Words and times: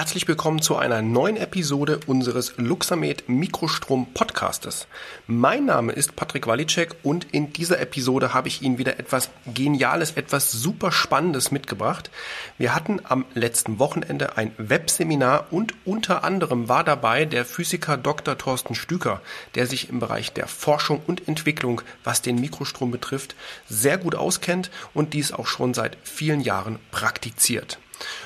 Herzlich 0.00 0.26
willkommen 0.26 0.62
zu 0.62 0.76
einer 0.76 1.02
neuen 1.02 1.36
Episode 1.36 2.00
unseres 2.06 2.54
Luxamed 2.56 3.28
Mikrostrom 3.28 4.14
Podcastes. 4.14 4.86
Mein 5.26 5.66
Name 5.66 5.92
ist 5.92 6.16
Patrick 6.16 6.46
Walicek 6.46 6.96
und 7.02 7.26
in 7.32 7.52
dieser 7.52 7.80
Episode 7.80 8.32
habe 8.32 8.48
ich 8.48 8.62
Ihnen 8.62 8.78
wieder 8.78 8.98
etwas 8.98 9.28
Geniales, 9.52 10.12
etwas 10.12 10.52
super 10.52 10.90
Spannendes 10.90 11.50
mitgebracht. 11.50 12.10
Wir 12.56 12.74
hatten 12.74 13.02
am 13.04 13.26
letzten 13.34 13.78
Wochenende 13.78 14.38
ein 14.38 14.52
Webseminar 14.56 15.48
und 15.50 15.74
unter 15.84 16.24
anderem 16.24 16.70
war 16.70 16.82
dabei 16.82 17.26
der 17.26 17.44
Physiker 17.44 17.98
Dr. 17.98 18.38
Thorsten 18.38 18.74
Stüker, 18.74 19.20
der 19.54 19.66
sich 19.66 19.90
im 19.90 19.98
Bereich 20.00 20.32
der 20.32 20.46
Forschung 20.46 21.02
und 21.06 21.28
Entwicklung, 21.28 21.82
was 22.04 22.22
den 22.22 22.40
Mikrostrom 22.40 22.90
betrifft, 22.90 23.36
sehr 23.68 23.98
gut 23.98 24.14
auskennt 24.14 24.70
und 24.94 25.12
dies 25.12 25.30
auch 25.30 25.46
schon 25.46 25.74
seit 25.74 25.98
vielen 26.04 26.40
Jahren 26.40 26.78
praktiziert. 26.90 27.78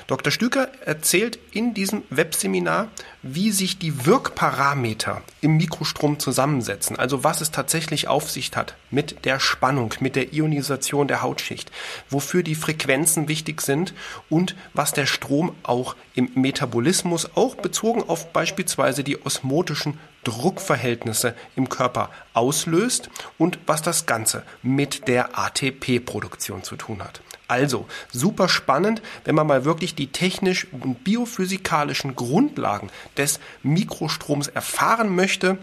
Dr. 0.07 0.31
Stüker 0.31 0.69
erzählt 0.85 1.39
in 1.53 1.75
diesem 1.75 2.03
Webseminar, 2.11 2.89
wie 3.23 3.51
sich 3.51 3.79
die 3.79 4.07
Wirkparameter 4.07 5.23
im 5.41 5.57
Mikrostrom 5.57 6.19
zusammensetzen, 6.19 6.99
also 6.99 7.25
was 7.25 7.41
es 7.41 7.51
tatsächlich 7.51 8.09
auf 8.09 8.31
sich 8.31 8.51
hat 8.55 8.75
mit 8.91 9.25
der 9.25 9.41
Spannung, 9.41 9.95
mit 10.01 10.17
der 10.17 10.33
Ionisation 10.33 11.09
der 11.09 11.23
Hautschicht, 11.23 11.71
wofür 12.11 12.43
die 12.43 12.55
Frequenzen 12.55 13.29
wichtig 13.29 13.63
sind 13.63 13.95
und 14.29 14.55
was 14.75 14.93
der 14.93 15.07
Strom 15.07 15.55
auch 15.63 15.97
im 16.15 16.31
Metabolismus, 16.35 17.31
auch 17.35 17.55
bezogen 17.55 18.03
auf 18.07 18.33
beispielsweise 18.33 19.05
die 19.05 19.25
osmotischen 19.25 19.99
Druckverhältnisse 20.25 21.35
im 21.57 21.69
Körper 21.69 22.11
auslöst 22.33 23.11
und 23.39 23.59
was 23.67 23.83
das 23.83 24.07
Ganze 24.07 24.43
mit 24.63 25.09
der 25.09 25.39
ATP-Produktion 25.39 26.63
zu 26.63 26.77
tun 26.77 27.03
hat. 27.03 27.21
Also 27.49 27.87
super 28.11 28.49
spannend, 28.49 29.03
wenn 29.25 29.35
man 29.35 29.47
mal 29.47 29.65
wirklich 29.65 29.95
die 29.95 30.09
technisch 30.09 30.67
und 30.73 31.05
biophysikalischen 31.05 32.17
Grundlagen 32.17 32.91
des 33.17 33.41
Mikrostroms 33.63 34.49
erfahren 34.49 35.15
möchte. 35.15 35.59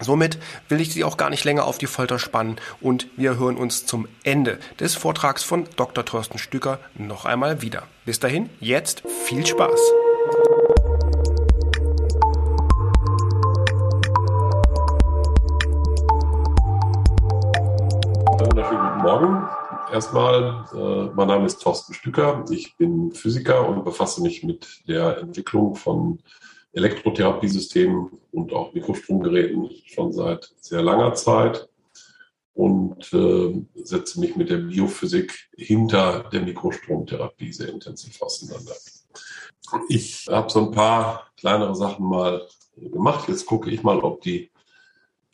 Somit 0.00 0.38
will 0.68 0.80
ich 0.80 0.92
Sie 0.92 1.04
auch 1.04 1.16
gar 1.16 1.30
nicht 1.30 1.44
länger 1.44 1.64
auf 1.64 1.78
die 1.78 1.86
Folter 1.86 2.18
spannen 2.18 2.56
und 2.80 3.06
wir 3.16 3.38
hören 3.38 3.56
uns 3.56 3.86
zum 3.86 4.08
Ende 4.24 4.58
des 4.80 4.94
Vortrags 4.94 5.42
von 5.42 5.68
Dr. 5.76 6.04
Thorsten 6.04 6.38
Stücker 6.38 6.80
noch 6.94 7.24
einmal 7.24 7.62
wieder. 7.62 7.84
Bis 8.04 8.18
dahin, 8.18 8.50
jetzt 8.60 9.02
viel 9.26 9.46
Spaß! 9.46 10.11
Erstmal, 19.92 20.64
äh, 20.72 21.14
mein 21.14 21.28
Name 21.28 21.44
ist 21.44 21.60
Thorsten 21.60 21.92
Stücker. 21.92 22.46
Ich 22.50 22.78
bin 22.78 23.12
Physiker 23.12 23.68
und 23.68 23.84
befasse 23.84 24.22
mich 24.22 24.42
mit 24.42 24.88
der 24.88 25.18
Entwicklung 25.18 25.74
von 25.74 26.18
Elektrotherapiesystemen 26.72 28.10
und 28.30 28.54
auch 28.54 28.72
Mikrostromgeräten 28.72 29.68
schon 29.84 30.14
seit 30.14 30.50
sehr 30.60 30.80
langer 30.82 31.12
Zeit 31.12 31.68
und 32.54 33.12
äh, 33.12 33.66
setze 33.84 34.18
mich 34.20 34.34
mit 34.34 34.48
der 34.48 34.58
Biophysik 34.58 35.50
hinter 35.58 36.20
der 36.32 36.40
Mikrostromtherapie 36.40 37.52
sehr 37.52 37.68
intensiv 37.68 38.22
auseinander. 38.22 38.72
Ich 39.90 40.26
habe 40.30 40.50
so 40.50 40.60
ein 40.66 40.70
paar 40.70 41.30
kleinere 41.36 41.74
Sachen 41.74 42.06
mal 42.06 42.48
gemacht. 42.76 43.28
Jetzt 43.28 43.44
gucke 43.44 43.70
ich 43.70 43.82
mal, 43.82 43.98
ob 43.98 44.22
die 44.22 44.50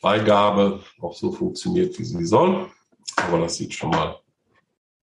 Beigabe 0.01 0.81
auch 0.99 1.13
so 1.13 1.31
funktioniert, 1.31 1.97
wie 1.97 2.03
sie 2.03 2.25
soll. 2.25 2.67
Aber 3.15 3.39
das 3.39 3.55
sieht 3.55 3.73
schon 3.73 3.91
mal 3.91 4.19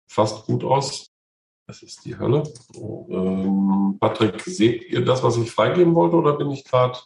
fast 0.07 0.47
gut 0.47 0.65
aus. 0.65 1.11
Das 1.67 1.83
ist 1.83 2.05
die 2.05 2.17
Hölle. 2.17 2.45
Ähm, 2.75 3.97
Patrick, 4.01 4.41
seht 4.43 4.85
ihr 4.85 5.05
das, 5.05 5.23
was 5.23 5.37
ich 5.37 5.51
freigeben 5.51 5.95
wollte, 5.95 6.17
oder 6.17 6.35
bin 6.35 6.51
ich 6.51 6.65
gerade? 6.65 6.99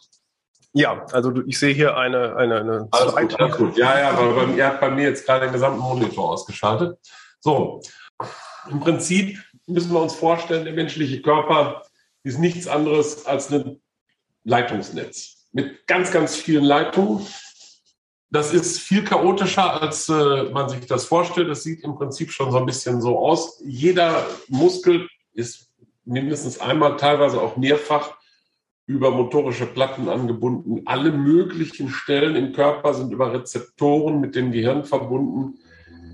Ja, 0.73 1.05
also 1.11 1.33
ich 1.47 1.59
sehe 1.59 1.73
hier 1.73 1.97
eine, 1.97 2.35
eine, 2.35 2.59
eine 2.59 2.87
alles 2.91 3.15
gut, 3.15 3.39
alles 3.39 3.57
gut. 3.57 3.77
Ja, 3.77 3.99
ja, 3.99 4.35
weil 4.35 4.55
ihr 4.55 4.67
habt 4.67 4.79
bei 4.79 4.89
mir 4.91 5.03
jetzt 5.03 5.25
gerade 5.25 5.45
den 5.45 5.53
gesamten 5.53 5.79
Monitor 5.79 6.29
ausgeschaltet. 6.29 6.97
So, 7.39 7.81
im 8.69 8.79
Prinzip 8.79 9.37
müssen 9.65 9.91
wir 9.91 10.01
uns 10.01 10.13
vorstellen, 10.13 10.63
der 10.63 10.73
menschliche 10.73 11.21
Körper 11.21 11.83
ist 12.23 12.39
nichts 12.39 12.67
anderes 12.67 13.25
als 13.25 13.51
ein 13.51 13.81
Leitungsnetz 14.43 15.47
mit 15.51 15.87
ganz, 15.87 16.11
ganz 16.11 16.35
vielen 16.35 16.63
Leitungen 16.63 17.25
das 18.31 18.53
ist 18.53 18.79
viel 18.79 19.03
chaotischer, 19.03 19.81
als 19.81 20.07
äh, 20.07 20.43
man 20.51 20.69
sich 20.69 20.85
das 20.85 21.05
vorstellt. 21.05 21.49
Es 21.49 21.63
sieht 21.63 21.83
im 21.83 21.95
Prinzip 21.95 22.31
schon 22.31 22.49
so 22.51 22.57
ein 22.57 22.65
bisschen 22.65 23.01
so 23.01 23.19
aus. 23.19 23.61
Jeder 23.65 24.25
Muskel 24.47 25.09
ist 25.33 25.69
mindestens 26.05 26.59
einmal, 26.59 26.95
teilweise 26.95 27.41
auch 27.41 27.57
mehrfach 27.57 28.15
über 28.85 29.11
motorische 29.11 29.65
Platten 29.65 30.07
angebunden. 30.07 30.81
Alle 30.85 31.11
möglichen 31.11 31.89
Stellen 31.89 32.37
im 32.37 32.53
Körper 32.53 32.93
sind 32.93 33.11
über 33.11 33.33
Rezeptoren 33.33 34.21
mit 34.21 34.35
dem 34.35 34.51
Gehirn 34.51 34.85
verbunden, 34.85 35.59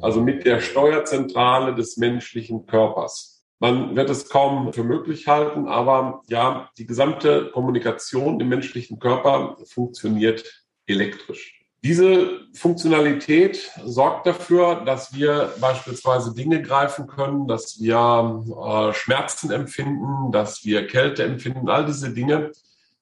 also 0.01 0.19
mit 0.19 0.45
der 0.45 0.59
Steuerzentrale 0.59 1.75
des 1.75 1.97
menschlichen 1.97 2.65
Körpers. 2.65 3.43
Man 3.59 3.95
wird 3.95 4.09
es 4.09 4.29
kaum 4.29 4.73
für 4.73 4.83
möglich 4.83 5.27
halten, 5.27 5.67
aber 5.67 6.21
ja, 6.27 6.69
die 6.77 6.85
gesamte 6.85 7.51
Kommunikation 7.51 8.39
im 8.39 8.49
menschlichen 8.49 8.99
Körper 8.99 9.57
funktioniert 9.65 10.65
elektrisch. 10.87 11.56
Diese 11.83 12.41
Funktionalität 12.53 13.71
sorgt 13.85 14.25
dafür, 14.25 14.83
dass 14.83 15.13
wir 15.13 15.53
beispielsweise 15.61 16.33
Dinge 16.33 16.61
greifen 16.61 17.07
können, 17.07 17.47
dass 17.47 17.79
wir 17.79 18.43
äh, 18.47 18.93
Schmerzen 18.93 19.51
empfinden, 19.51 20.31
dass 20.31 20.65
wir 20.65 20.87
Kälte 20.87 21.23
empfinden. 21.23 21.69
All 21.69 21.85
diese 21.85 22.13
Dinge 22.13 22.51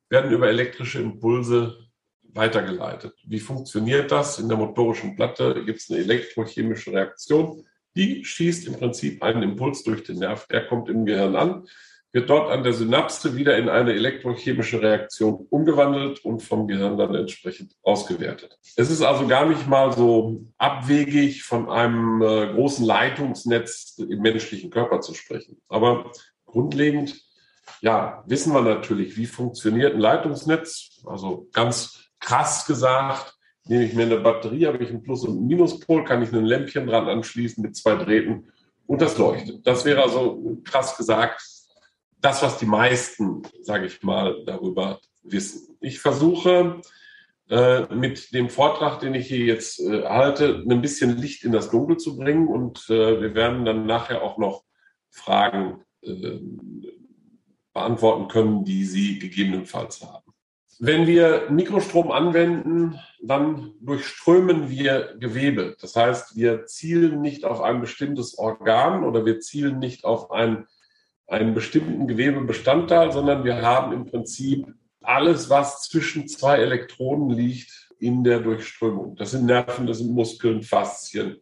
werden 0.09 0.31
über 0.31 0.50
elektrische 0.50 1.00
Impulse 1.00 1.78
weitergeleitet. 2.34 3.13
Wie 3.25 3.40
funktioniert 3.40 4.12
das? 4.12 4.40
In 4.40 4.50
der 4.50 4.58
motorischen 4.58 5.16
Platte 5.16 5.63
gibt 5.66 5.80
es 5.80 5.90
eine 5.90 6.00
elektrochemische 6.00 6.92
Reaktion. 6.92 7.66
Die 7.96 8.25
schießt 8.25 8.68
im 8.68 8.74
Prinzip 8.74 9.24
einen 9.24 9.42
Impuls 9.42 9.84
durch 9.84 10.03
den 10.03 10.19
Nerv. 10.19 10.47
Der 10.47 10.68
kommt 10.68 10.90
im 10.90 11.06
Gehirn 11.06 11.38
an 11.38 11.66
wird 12.15 12.29
dort 12.29 12.49
an 12.49 12.63
der 12.63 12.71
Synapse 12.71 13.35
wieder 13.35 13.57
in 13.57 13.67
eine 13.67 13.91
elektrochemische 13.91 14.81
Reaktion 14.81 15.47
umgewandelt 15.49 16.23
und 16.23 16.41
vom 16.41 16.65
Gehirn 16.65 16.97
dann 16.97 17.13
entsprechend 17.13 17.75
ausgewertet. 17.83 18.57
Es 18.77 18.89
ist 18.89 19.01
also 19.01 19.27
gar 19.27 19.45
nicht 19.45 19.67
mal 19.67 19.91
so 19.91 20.45
abwegig, 20.57 21.43
von 21.43 21.69
einem 21.69 22.21
äh, 22.21 22.53
großen 22.53 22.85
Leitungsnetz 22.85 23.97
im 23.97 24.21
menschlichen 24.21 24.69
Körper 24.69 25.01
zu 25.01 25.13
sprechen. 25.13 25.61
Aber 25.67 26.09
grundlegend, 26.45 27.21
ja, 27.81 28.23
wissen 28.27 28.53
wir 28.53 28.61
natürlich, 28.61 29.17
wie 29.17 29.25
funktioniert 29.25 29.93
ein 29.93 29.99
Leitungsnetz. 29.99 31.01
Also 31.05 31.49
ganz 31.51 32.05
krass 32.21 32.65
gesagt, 32.65 33.35
nehme 33.65 33.83
ich 33.83 33.93
mir 33.93 34.03
eine 34.03 34.21
Batterie, 34.21 34.67
habe 34.67 34.81
ich 34.81 34.89
einen 34.89 35.03
Plus- 35.03 35.25
und 35.25 35.37
einen 35.37 35.47
Minuspol, 35.47 36.05
kann 36.05 36.23
ich 36.23 36.31
ein 36.31 36.45
Lämpchen 36.45 36.87
dran 36.87 37.09
anschließen 37.09 37.61
mit 37.61 37.75
zwei 37.75 37.95
Drähten 37.95 38.53
und 38.87 39.01
das 39.01 39.17
leuchtet. 39.17 39.67
Das 39.67 39.83
wäre 39.83 40.01
also 40.01 40.61
krass 40.63 40.95
gesagt 40.95 41.54
das, 42.17 42.41
was 42.41 42.57
die 42.57 42.65
meisten, 42.65 43.43
sage 43.61 43.85
ich 43.85 44.03
mal, 44.03 44.43
darüber 44.45 44.99
wissen. 45.23 45.77
Ich 45.79 45.99
versuche 45.99 46.81
äh, 47.49 47.93
mit 47.93 48.33
dem 48.33 48.49
Vortrag, 48.49 48.99
den 48.99 49.13
ich 49.13 49.27
hier 49.27 49.45
jetzt 49.45 49.79
äh, 49.79 50.03
halte, 50.03 50.63
ein 50.67 50.81
bisschen 50.81 51.17
Licht 51.17 51.43
in 51.43 51.51
das 51.51 51.69
Dunkel 51.69 51.97
zu 51.97 52.17
bringen 52.17 52.47
und 52.47 52.89
äh, 52.89 53.21
wir 53.21 53.35
werden 53.35 53.65
dann 53.65 53.85
nachher 53.85 54.23
auch 54.23 54.37
noch 54.37 54.63
Fragen 55.09 55.83
äh, 56.01 56.39
beantworten 57.73 58.27
können, 58.29 58.63
die 58.63 58.85
Sie 58.85 59.19
gegebenenfalls 59.19 60.01
haben. 60.01 60.33
Wenn 60.79 61.07
wir 61.07 61.49
Mikrostrom 61.49 62.11
anwenden, 62.11 62.99
dann 63.21 63.73
durchströmen 63.79 64.69
wir 64.69 65.15
Gewebe. 65.19 65.77
Das 65.79 65.95
heißt, 65.95 66.35
wir 66.35 66.65
zielen 66.65 67.21
nicht 67.21 67.45
auf 67.45 67.61
ein 67.61 67.79
bestimmtes 67.79 68.37
Organ 68.37 69.03
oder 69.03 69.25
wir 69.25 69.39
zielen 69.39 69.79
nicht 69.79 70.03
auf 70.03 70.31
ein 70.31 70.67
einen 71.28 71.53
bestimmten 71.53 72.08
Gewebebestandteil, 72.08 73.12
sondern 73.12 73.44
wir 73.44 73.62
haben 73.62 73.94
im 73.94 74.06
Prinzip 74.06 74.68
alles, 75.01 75.50
was 75.50 75.83
zwischen 75.83 76.27
zwei 76.27 76.57
Elektroden 76.57 77.30
liegt 77.30 77.89
in 78.00 78.24
der 78.24 78.39
Durchströmung. 78.39 79.16
Das 79.16 79.31
sind 79.31 79.45
Nerven, 79.45 79.88
das 79.88 80.00
sind 80.00 80.12
Muskeln, 80.12 80.62
Faszien, 80.62 81.38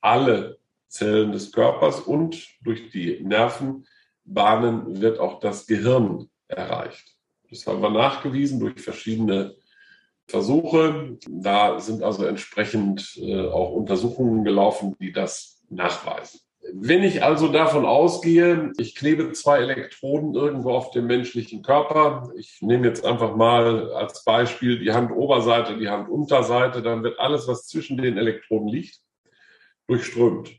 alle 0.00 0.58
Zellen 0.88 1.32
des 1.32 1.50
Körpers 1.50 2.00
und 2.00 2.46
durch 2.62 2.90
die 2.90 3.20
Nervenbahnen 3.20 5.00
wird 5.00 5.18
auch 5.18 5.40
das 5.40 5.66
Gehirn 5.66 6.28
erreicht. 6.46 7.16
Das 7.50 7.66
haben 7.66 7.82
wir 7.82 7.90
nachgewiesen 7.90 8.60
durch 8.60 8.80
verschiedene 8.80 9.56
Versuche. 10.26 11.18
Da 11.28 11.80
sind 11.80 12.02
also 12.02 12.24
entsprechend 12.26 13.16
äh, 13.16 13.46
auch 13.46 13.72
Untersuchungen 13.72 14.44
gelaufen, 14.44 14.96
die 15.00 15.12
das 15.12 15.62
nachweisen. 15.68 16.40
Wenn 16.72 17.02
ich 17.02 17.22
also 17.22 17.48
davon 17.48 17.84
ausgehe, 17.84 18.72
ich 18.78 18.94
klebe 18.94 19.32
zwei 19.32 19.58
Elektroden 19.58 20.34
irgendwo 20.34 20.70
auf 20.72 20.90
dem 20.92 21.06
menschlichen 21.06 21.62
Körper, 21.62 22.32
ich 22.36 22.62
nehme 22.62 22.86
jetzt 22.86 23.04
einfach 23.04 23.36
mal 23.36 23.92
als 23.92 24.24
Beispiel 24.24 24.78
die 24.78 24.92
Handoberseite, 24.92 25.76
die 25.76 25.88
Handunterseite, 25.88 26.82
dann 26.82 27.02
wird 27.02 27.18
alles, 27.18 27.46
was 27.46 27.66
zwischen 27.66 27.98
den 27.98 28.16
Elektroden 28.16 28.68
liegt, 28.68 29.00
durchströmt. 29.86 30.52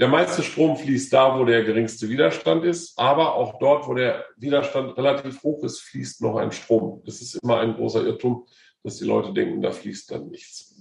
Der 0.00 0.08
meiste 0.08 0.42
Strom 0.42 0.76
fließt 0.76 1.12
da, 1.12 1.38
wo 1.38 1.44
der 1.44 1.62
geringste 1.62 2.08
Widerstand 2.08 2.64
ist, 2.64 2.98
aber 2.98 3.34
auch 3.34 3.58
dort, 3.58 3.86
wo 3.86 3.94
der 3.94 4.24
Widerstand 4.36 4.96
relativ 4.96 5.42
hoch 5.42 5.62
ist, 5.62 5.80
fließt 5.80 6.22
noch 6.22 6.36
ein 6.36 6.52
Strom. 6.52 7.02
Das 7.04 7.20
ist 7.20 7.34
immer 7.34 7.60
ein 7.60 7.74
großer 7.74 8.04
Irrtum, 8.04 8.46
dass 8.82 8.96
die 8.96 9.04
Leute 9.04 9.32
denken, 9.32 9.60
da 9.60 9.70
fließt 9.70 10.10
dann 10.10 10.28
nichts. 10.30 10.74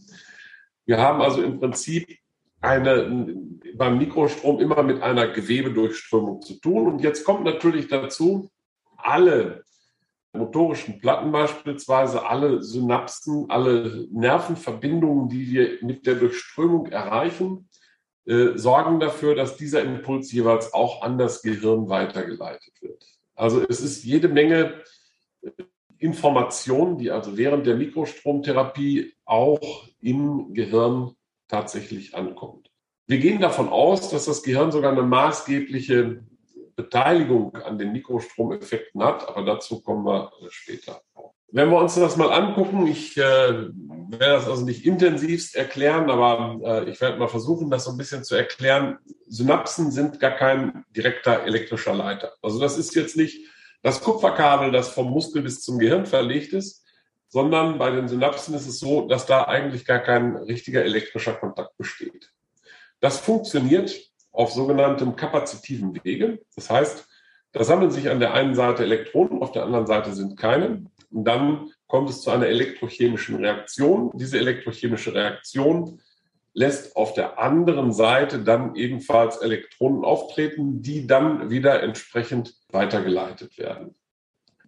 Wir 0.86 0.98
haben 0.98 1.22
also 1.22 1.44
im 1.44 1.60
Prinzip 1.60 2.21
eine, 2.62 3.36
beim 3.76 3.98
Mikrostrom 3.98 4.60
immer 4.60 4.84
mit 4.84 5.02
einer 5.02 5.28
Gewebedurchströmung 5.28 6.42
zu 6.42 6.60
tun. 6.60 6.88
Und 6.88 7.00
jetzt 7.02 7.26
kommt 7.26 7.44
natürlich 7.44 7.88
dazu, 7.88 8.50
alle 8.98 9.64
motorischen 10.34 11.00
Platten 11.00 11.32
beispielsweise, 11.32 12.26
alle 12.26 12.62
Synapsen, 12.64 13.50
alle 13.50 14.08
Nervenverbindungen, 14.12 15.28
die 15.28 15.50
wir 15.50 15.78
mit 15.82 16.06
der 16.06 16.16
Durchströmung 16.16 16.88
erreichen, 16.88 17.68
äh, 18.26 18.58
sorgen 18.58 19.00
dafür, 19.00 19.36
dass 19.36 19.58
dieser 19.58 19.84
Impuls 19.84 20.32
jeweils 20.32 20.74
auch 20.74 21.02
an 21.02 21.18
das 21.18 21.42
Gehirn 21.42 21.90
weitergeleitet 21.90 22.74
wird. 22.82 23.04
Also 23.36 23.66
es 23.68 23.82
ist 23.82 24.04
jede 24.04 24.30
Menge 24.30 24.82
äh, 25.42 25.50
Information, 25.98 26.98
die 26.98 27.12
also 27.12 27.38
während 27.38 27.68
der 27.68 27.76
Mikrostromtherapie 27.76 29.14
auch 29.26 29.88
im 30.00 30.54
Gehirn 30.54 31.16
tatsächlich 31.52 32.16
ankommt. 32.16 32.72
Wir 33.08 33.20
gehen 33.20 33.42
davon 33.42 33.70
aus, 33.70 34.10
dass 34.10 34.26
das 34.26 34.42
Gehirn 34.42 34.72
sogar 34.72 34.92
eine 34.92 35.04
maßgebliche 35.04 36.24
Beteiligung 36.76 37.56
an 37.58 37.78
den 37.78 37.92
Mikrostromeffekten 37.92 39.04
hat, 39.04 39.28
aber 39.28 39.44
dazu 39.44 39.82
kommen 39.82 40.06
wir 40.06 40.32
später. 40.50 41.02
Wenn 41.54 41.70
wir 41.70 41.78
uns 41.80 41.96
das 41.96 42.16
mal 42.16 42.32
angucken, 42.32 42.88
ich 42.88 43.18
äh, 43.18 43.22
werde 43.22 43.74
das 44.18 44.48
also 44.48 44.64
nicht 44.64 44.86
intensivst 44.86 45.54
erklären, 45.58 46.10
aber 46.10 46.60
äh, 46.64 46.90
ich 46.90 47.02
werde 47.02 47.20
mal 47.20 47.28
versuchen, 47.28 47.70
das 47.70 47.84
so 47.84 47.92
ein 47.92 47.98
bisschen 47.98 48.24
zu 48.24 48.36
erklären. 48.36 49.00
Synapsen 49.28 49.92
sind 49.92 50.22
gar 50.22 50.32
kein 50.32 50.86
direkter 50.96 51.44
elektrischer 51.44 51.94
Leiter. 51.94 52.32
Also 52.42 52.62
das 52.62 52.78
ist 52.78 52.96
jetzt 52.96 53.18
nicht 53.18 53.46
das 53.82 54.02
Kupferkabel, 54.02 54.72
das 54.72 54.90
vom 54.90 55.10
Muskel 55.10 55.42
bis 55.42 55.60
zum 55.60 55.78
Gehirn 55.78 56.06
verlegt 56.06 56.54
ist, 56.54 56.81
sondern 57.32 57.78
bei 57.78 57.90
den 57.92 58.10
Synapsen 58.10 58.54
ist 58.54 58.68
es 58.68 58.80
so, 58.80 59.08
dass 59.08 59.26
da 59.26 59.46
eigentlich 59.46 59.86
gar 59.86 60.00
kein 60.00 60.36
richtiger 60.36 60.84
elektrischer 60.84 61.34
Kontakt 61.34 61.78
besteht. 61.78 62.30
Das 63.00 63.20
funktioniert 63.20 63.98
auf 64.34 64.52
sogenanntem 64.52 65.16
kapazitiven 65.16 65.98
Wege. 66.04 66.42
Das 66.56 66.70
heißt, 66.70 67.08
da 67.54 67.64
sammeln 67.64 67.90
sich 67.90 68.10
an 68.10 68.20
der 68.20 68.34
einen 68.34 68.54
Seite 68.54 68.84
Elektronen, 68.84 69.42
auf 69.42 69.54
der 69.54 69.64
anderen 69.64 69.88
Seite 69.88 70.12
sind 70.12 70.38
keine. 70.38 70.84
Und 71.10 71.24
dann 71.24 71.72
kommt 71.88 72.10
es 72.10 72.22
zu 72.22 72.32
einer 72.32 72.48
elektrochemischen 72.48 73.38
Reaktion. 73.38 74.12
Diese 74.14 74.38
elektrochemische 74.38 75.14
Reaktion 75.14 76.02
lässt 76.54 76.98
auf 76.98 77.14
der 77.14 77.40
anderen 77.40 77.94
Seite 77.94 78.40
dann 78.40 78.76
ebenfalls 78.76 79.38
Elektronen 79.38 80.04
auftreten, 80.04 80.82
die 80.82 81.08
dann 81.08 81.50
wieder 81.50 81.82
entsprechend 81.82 82.56
weitergeleitet 82.72 83.58
werden. 83.58 83.96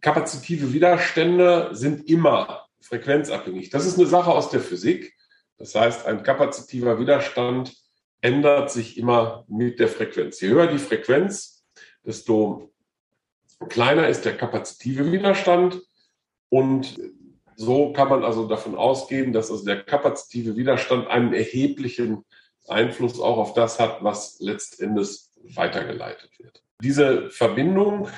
Kapazitive 0.04 0.74
Widerstände 0.74 1.70
sind 1.72 2.10
immer 2.10 2.68
frequenzabhängig. 2.82 3.70
Das 3.70 3.86
ist 3.86 3.98
eine 3.98 4.08
Sache 4.08 4.32
aus 4.32 4.50
der 4.50 4.60
Physik. 4.60 5.16
Das 5.58 5.76
heißt, 5.76 6.06
ein 6.06 6.24
kapazitiver 6.24 7.00
Widerstand 7.00 7.74
ändert 8.20 8.70
sich 8.70 8.98
immer 8.98 9.46
mit 9.48 9.80
der 9.80 9.88
Frequenz. 9.88 10.42
Je 10.42 10.50
höher 10.50 10.68
die 10.68 10.78
Frequenz, 10.78 11.66
desto 12.06 12.74
kleiner 13.70 14.10
ist 14.10 14.26
der 14.26 14.36
kapazitive 14.36 15.10
Widerstand. 15.10 15.82
Und 16.50 17.00
so 17.56 17.94
kann 17.94 18.10
man 18.10 18.26
also 18.26 18.46
davon 18.46 18.76
ausgehen, 18.76 19.32
dass 19.32 19.50
also 19.50 19.64
der 19.64 19.84
kapazitive 19.84 20.58
Widerstand 20.58 21.08
einen 21.08 21.34
erheblichen 21.34 22.26
Einfluss 22.68 23.22
auch 23.22 23.38
auf 23.38 23.54
das 23.54 23.80
hat, 23.80 24.04
was 24.04 24.38
letztendlich 24.42 25.22
weitergeleitet 25.56 26.30
wird. 26.40 26.62
Diese 26.82 27.30
Verbindung 27.30 28.10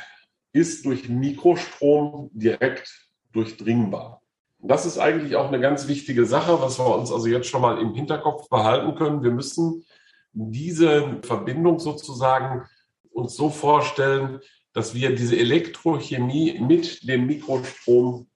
ist 0.56 0.86
durch 0.86 1.10
Mikrostrom 1.10 2.30
direkt 2.34 2.90
durchdringbar. 3.34 4.22
Das 4.60 4.86
ist 4.86 4.98
eigentlich 4.98 5.36
auch 5.36 5.50
eine 5.50 5.60
ganz 5.60 5.90
wichtige 5.90 6.26
Sache, 6.26 6.62
was 6.62 6.80
wir 6.80 6.96
uns 6.96 7.12
also 7.12 7.28
jetzt 7.28 7.48
schon 7.48 7.62
mal 7.62 7.78
im 7.78 7.94
Hinterkopf 7.94 8.48
behalten 8.48 8.96
können. 8.96 9.22
Wir 9.22 9.32
müssen 9.32 9.84
diese 10.32 11.20
Verbindung 11.24 11.80
sozusagen 11.80 12.66
uns 13.12 13.36
so 13.36 13.50
vorstellen, 13.50 14.40
dass 14.72 14.96
wir 14.96 15.14
diese 15.14 15.38
Elektrochemie 15.38 16.58
mit 16.62 17.06
dem 17.06 17.26
Mikrostrom 17.26 18.28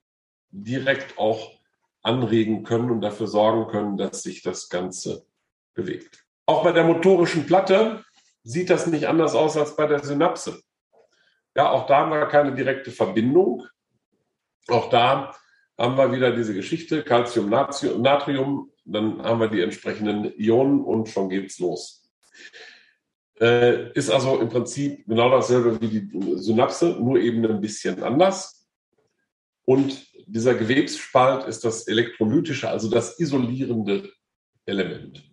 direkt 0.50 1.18
auch 1.18 1.52
anregen 2.02 2.64
können 2.64 2.90
und 2.90 3.00
dafür 3.00 3.28
sorgen 3.28 3.70
können, 3.70 3.96
dass 3.96 4.22
sich 4.22 4.42
das 4.42 4.68
Ganze 4.68 5.24
bewegt. 5.72 6.26
Auch 6.44 6.64
bei 6.64 6.72
der 6.72 6.84
motorischen 6.84 7.46
Platte 7.46 8.04
sieht 8.42 8.68
das 8.68 8.86
nicht 8.86 9.08
anders 9.08 9.34
aus 9.34 9.56
als 9.56 9.74
bei 9.74 9.86
der 9.86 10.04
Synapse. 10.04 10.60
Ja, 11.56 11.70
auch 11.70 11.86
da 11.86 11.98
haben 11.98 12.10
wir 12.10 12.26
keine 12.26 12.54
direkte 12.54 12.90
Verbindung. 12.90 13.66
Auch 14.68 14.88
da 14.90 15.34
haben 15.76 15.96
wir 15.96 16.12
wieder 16.12 16.34
diese 16.34 16.54
Geschichte, 16.54 17.02
Calcium, 17.02 17.48
Natrium, 17.48 18.70
dann 18.84 19.22
haben 19.22 19.40
wir 19.40 19.48
die 19.48 19.62
entsprechenden 19.62 20.32
Ionen 20.38 20.82
und 20.82 21.08
schon 21.08 21.28
geht's 21.28 21.58
los. 21.58 22.10
Äh, 23.40 23.92
ist 23.92 24.10
also 24.10 24.38
im 24.38 24.48
Prinzip 24.48 25.06
genau 25.06 25.30
dasselbe 25.30 25.80
wie 25.80 25.88
die 25.88 26.36
Synapse, 26.36 26.96
nur 27.00 27.18
eben 27.18 27.44
ein 27.46 27.60
bisschen 27.60 28.02
anders. 28.02 28.68
Und 29.64 30.06
dieser 30.26 30.54
Gewebsspalt 30.54 31.46
ist 31.46 31.64
das 31.64 31.88
elektrolytische, 31.88 32.68
also 32.68 32.90
das 32.90 33.18
isolierende 33.18 34.12
Element. 34.66 35.24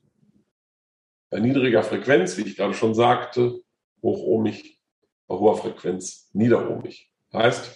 Bei 1.29 1.39
niedriger 1.39 1.83
Frequenz, 1.83 2.37
wie 2.37 2.43
ich 2.43 2.55
gerade 2.55 2.73
schon 2.73 2.95
sagte, 2.95 3.59
hochohmig, 4.01 4.76
bei 5.27 5.35
hoher 5.35 5.57
Frequenz 5.57 6.29
niederohmig. 6.33 7.11
Heißt, 7.33 7.71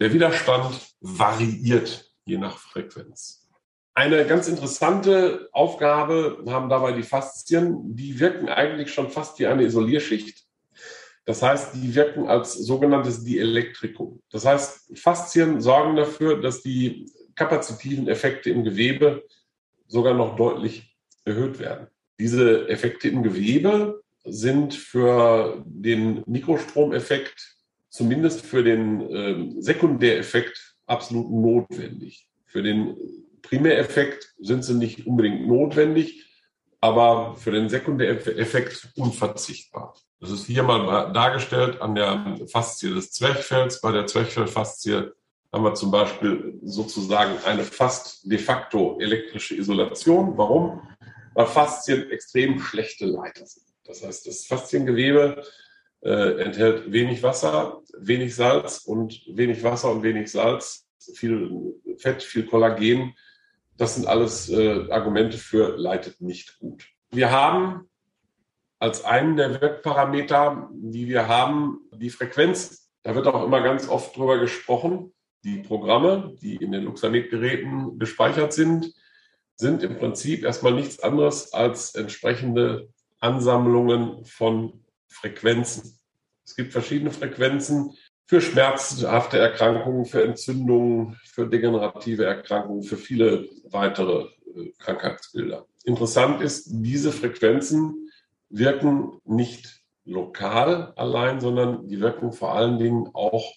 der 0.00 0.12
Widerstand 0.12 0.94
variiert 1.00 2.10
je 2.24 2.38
nach 2.38 2.56
Frequenz. 2.58 3.48
Eine 3.94 4.24
ganz 4.24 4.48
interessante 4.48 5.48
Aufgabe 5.52 6.42
haben 6.46 6.68
dabei 6.68 6.92
die 6.92 7.02
Faszien. 7.02 7.96
Die 7.96 8.18
wirken 8.18 8.48
eigentlich 8.48 8.94
schon 8.94 9.10
fast 9.10 9.38
wie 9.38 9.46
eine 9.46 9.64
Isolierschicht. 9.64 10.46
Das 11.26 11.42
heißt, 11.42 11.74
die 11.74 11.94
wirken 11.94 12.26
als 12.28 12.54
sogenanntes 12.54 13.24
Dielektrikum. 13.24 14.22
Das 14.30 14.46
heißt, 14.46 14.98
Faszien 14.98 15.60
sorgen 15.60 15.96
dafür, 15.96 16.40
dass 16.40 16.62
die 16.62 17.12
kapazitiven 17.34 18.08
Effekte 18.08 18.50
im 18.50 18.64
Gewebe 18.64 19.24
sogar 19.86 20.14
noch 20.14 20.36
deutlich 20.36 20.96
erhöht 21.24 21.58
werden. 21.58 21.88
Diese 22.18 22.68
Effekte 22.68 23.08
im 23.08 23.22
Gewebe 23.22 23.99
sind 24.24 24.74
für 24.74 25.62
den 25.66 26.22
Mikrostromeffekt, 26.26 27.56
zumindest 27.88 28.42
für 28.42 28.62
den 28.62 29.00
äh, 29.10 29.60
Sekundäreffekt, 29.60 30.76
absolut 30.86 31.30
notwendig. 31.30 32.28
Für 32.46 32.62
den 32.62 32.96
Primäreffekt 33.42 34.34
sind 34.38 34.64
sie 34.64 34.74
nicht 34.74 35.06
unbedingt 35.06 35.46
notwendig, 35.46 36.26
aber 36.80 37.36
für 37.36 37.50
den 37.50 37.68
Sekundäreffekt 37.68 38.90
unverzichtbar. 38.96 39.94
Das 40.20 40.30
ist 40.30 40.46
hier 40.46 40.62
mal 40.62 41.12
dargestellt 41.12 41.80
an 41.80 41.94
der 41.94 42.38
Faszie 42.50 42.92
des 42.92 43.12
Zwerchfells. 43.12 43.80
Bei 43.80 43.90
der 43.92 44.06
Zwerchfellfaszie 44.06 45.12
haben 45.52 45.64
wir 45.64 45.74
zum 45.74 45.90
Beispiel 45.90 46.58
sozusagen 46.62 47.38
eine 47.44 47.64
fast 47.64 48.30
de 48.30 48.38
facto 48.38 48.98
elektrische 49.00 49.56
Isolation. 49.56 50.36
Warum? 50.36 50.82
Weil 51.34 51.46
Faszien 51.46 52.10
extrem 52.10 52.60
schlechte 52.60 53.06
Leiter 53.06 53.46
sind. 53.46 53.69
Das 53.84 54.04
heißt, 54.04 54.26
das 54.26 54.46
Fasziengewebe 54.46 55.42
äh, 56.02 56.42
enthält 56.42 56.92
wenig 56.92 57.22
Wasser, 57.22 57.82
wenig 57.98 58.34
Salz 58.34 58.78
und 58.78 59.22
wenig 59.26 59.62
Wasser 59.62 59.90
und 59.90 60.02
wenig 60.02 60.30
Salz, 60.30 60.86
viel 61.14 61.74
Fett, 61.98 62.22
viel 62.22 62.46
Kollagen 62.46 63.14
das 63.80 63.94
sind 63.94 64.06
alles 64.06 64.50
äh, 64.50 64.90
Argumente 64.90 65.38
für 65.38 65.74
leitet 65.78 66.20
nicht 66.20 66.58
gut. 66.58 66.86
Wir 67.10 67.30
haben 67.30 67.88
als 68.78 69.06
einen 69.06 69.38
der 69.38 69.58
Wirkparameter, 69.58 70.68
die 70.74 71.08
wir 71.08 71.28
haben, 71.28 71.80
die 71.94 72.10
Frequenz. 72.10 72.90
Da 73.02 73.14
wird 73.14 73.26
auch 73.26 73.42
immer 73.42 73.62
ganz 73.62 73.88
oft 73.88 74.14
drüber 74.14 74.38
gesprochen. 74.38 75.14
Die 75.44 75.62
Programme, 75.62 76.36
die 76.42 76.56
in 76.56 76.72
den 76.72 76.84
Luxamet-Geräten 76.84 77.98
gespeichert 77.98 78.52
sind, 78.52 78.92
sind 79.56 79.82
im 79.82 79.96
Prinzip 79.96 80.44
erstmal 80.44 80.74
nichts 80.74 81.00
anderes 81.00 81.54
als 81.54 81.94
entsprechende 81.94 82.90
Ansammlungen 83.20 84.24
von 84.24 84.84
Frequenzen. 85.08 85.98
Es 86.44 86.56
gibt 86.56 86.72
verschiedene 86.72 87.10
Frequenzen, 87.10 87.94
für 88.30 88.40
schmerzhafte 88.40 89.38
Erkrankungen, 89.38 90.04
für 90.04 90.22
Entzündungen, 90.22 91.18
für 91.24 91.48
degenerative 91.48 92.24
Erkrankungen, 92.24 92.84
für 92.84 92.96
viele 92.96 93.48
weitere 93.64 94.28
äh, 94.54 94.70
Krankheitsbilder. 94.78 95.66
Interessant 95.82 96.40
ist, 96.40 96.68
diese 96.70 97.10
Frequenzen 97.10 98.08
wirken 98.48 99.20
nicht 99.24 99.80
lokal 100.04 100.92
allein, 100.94 101.40
sondern 101.40 101.88
die 101.88 102.00
wirken 102.00 102.32
vor 102.32 102.54
allen 102.54 102.78
Dingen 102.78 103.10
auch 103.14 103.52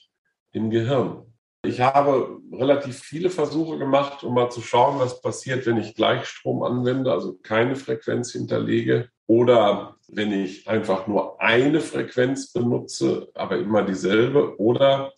im 0.53 0.71
Gehirn. 0.71 1.31
Ich 1.63 1.79
habe 1.79 2.39
relativ 2.51 2.99
viele 2.99 3.29
Versuche 3.29 3.77
gemacht, 3.77 4.23
um 4.23 4.33
mal 4.33 4.49
zu 4.49 4.61
schauen, 4.61 4.99
was 4.99 5.21
passiert, 5.21 5.67
wenn 5.67 5.77
ich 5.77 5.93
Gleichstrom 5.93 6.63
anwende, 6.63 7.11
also 7.11 7.37
keine 7.43 7.75
Frequenz 7.75 8.31
hinterlege 8.31 9.09
oder 9.27 9.97
wenn 10.07 10.31
ich 10.31 10.67
einfach 10.67 11.07
nur 11.07 11.41
eine 11.41 11.79
Frequenz 11.79 12.51
benutze, 12.51 13.29
aber 13.33 13.57
immer 13.57 13.83
dieselbe 13.83 14.59
oder 14.59 15.13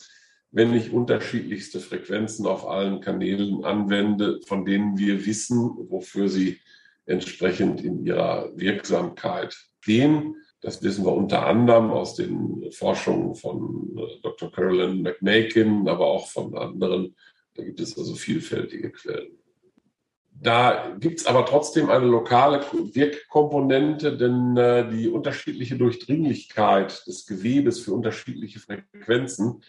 wenn 0.51 0.73
ich 0.73 0.93
unterschiedlichste 0.93 1.81
Frequenzen 1.81 2.45
auf 2.45 2.65
allen 2.65 3.01
Kanälen 3.01 3.65
anwende, 3.65 4.39
von 4.47 4.63
denen 4.63 4.97
wir 4.97 5.25
wissen, 5.25 5.69
wofür 5.89 6.29
sie 6.29 6.59
entsprechend 7.05 7.83
in 7.83 8.05
ihrer 8.05 8.51
Wirksamkeit 8.55 9.53
stehen. 9.81 10.35
Das 10.61 10.81
wissen 10.81 11.05
wir 11.05 11.11
unter 11.11 11.45
anderem 11.45 11.91
aus 11.91 12.15
den 12.15 12.71
Forschungen 12.71 13.35
von 13.35 13.95
äh, 13.97 14.21
Dr. 14.23 14.51
Carolyn 14.51 15.01
McMakin, 15.01 15.87
aber 15.87 16.07
auch 16.07 16.27
von 16.27 16.57
anderen. 16.57 17.15
Da 17.53 17.63
gibt 17.63 17.79
es 17.79 17.97
also 17.97 18.15
vielfältige 18.15 18.91
Quellen. 18.91 19.37
Da 20.41 20.95
gibt 20.99 21.21
es 21.21 21.25
aber 21.27 21.45
trotzdem 21.45 21.89
eine 21.89 22.05
lokale 22.05 22.61
Wirkkomponente, 22.71 24.17
denn 24.17 24.57
äh, 24.57 24.89
die 24.89 25.07
unterschiedliche 25.07 25.77
Durchdringlichkeit 25.77 27.07
des 27.07 27.25
Gewebes 27.25 27.79
für 27.79 27.93
unterschiedliche 27.93 28.59
Frequenzen 28.59 29.63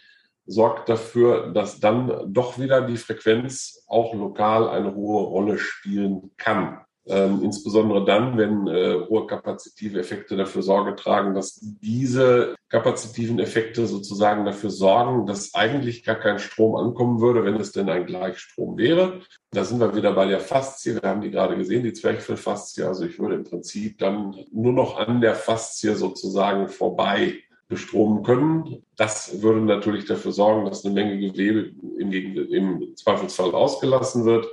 sorgt 0.45 0.89
dafür, 0.89 1.51
dass 1.53 1.79
dann 1.79 2.33
doch 2.33 2.59
wieder 2.59 2.81
die 2.81 2.97
Frequenz 2.97 3.83
auch 3.87 4.13
lokal 4.13 4.69
eine 4.69 4.93
hohe 4.93 5.23
Rolle 5.23 5.57
spielen 5.57 6.31
kann. 6.37 6.79
Ähm, 7.09 7.41
insbesondere 7.41 8.03
dann, 8.03 8.37
wenn 8.37 8.67
äh, 8.67 8.99
hohe 9.07 9.27
kapazitive 9.27 9.99
Effekte 9.99 10.35
dafür 10.35 10.61
Sorge 10.61 10.95
tragen, 10.95 11.33
dass 11.33 11.57
diese 11.61 12.55
kapazitiven 12.69 13.39
Effekte 13.39 13.87
sozusagen 13.87 14.43
dafür 14.43 14.69
sorgen, 14.69 15.25
dass 15.25 15.53
eigentlich 15.53 16.03
gar 16.03 16.15
kein 16.15 16.37
Strom 16.37 16.75
ankommen 16.75 17.21
würde, 17.21 17.45
wenn 17.45 17.55
es 17.55 17.71
denn 17.71 17.89
ein 17.89 18.05
Gleichstrom 18.05 18.77
wäre. 18.77 19.21
Da 19.51 19.63
sind 19.63 19.79
wir 19.79 19.95
wieder 19.95 20.11
bei 20.13 20.25
der 20.25 20.41
Faszie. 20.41 21.01
Wir 21.01 21.09
haben 21.09 21.21
die 21.21 21.31
gerade 21.31 21.55
gesehen, 21.55 21.83
die 21.83 21.93
Zwerchfellfaszie. 21.93 22.83
Also 22.83 23.05
ich 23.05 23.17
würde 23.19 23.35
im 23.35 23.45
Prinzip 23.45 23.99
dann 23.99 24.35
nur 24.51 24.73
noch 24.73 24.97
an 24.97 25.21
der 25.21 25.35
Faszie 25.35 25.95
sozusagen 25.95 26.67
vorbei 26.67 27.35
bestromen 27.69 28.23
können. 28.23 28.83
Das 28.97 29.41
würde 29.41 29.61
natürlich 29.61 30.05
dafür 30.05 30.33
sorgen, 30.33 30.65
dass 30.65 30.83
eine 30.83 30.93
Menge 30.93 31.17
Gewebe 31.19 31.71
im, 31.99 32.11
im 32.11 32.95
Zweifelsfall 32.97 33.51
ausgelassen 33.51 34.25
wird 34.25 34.45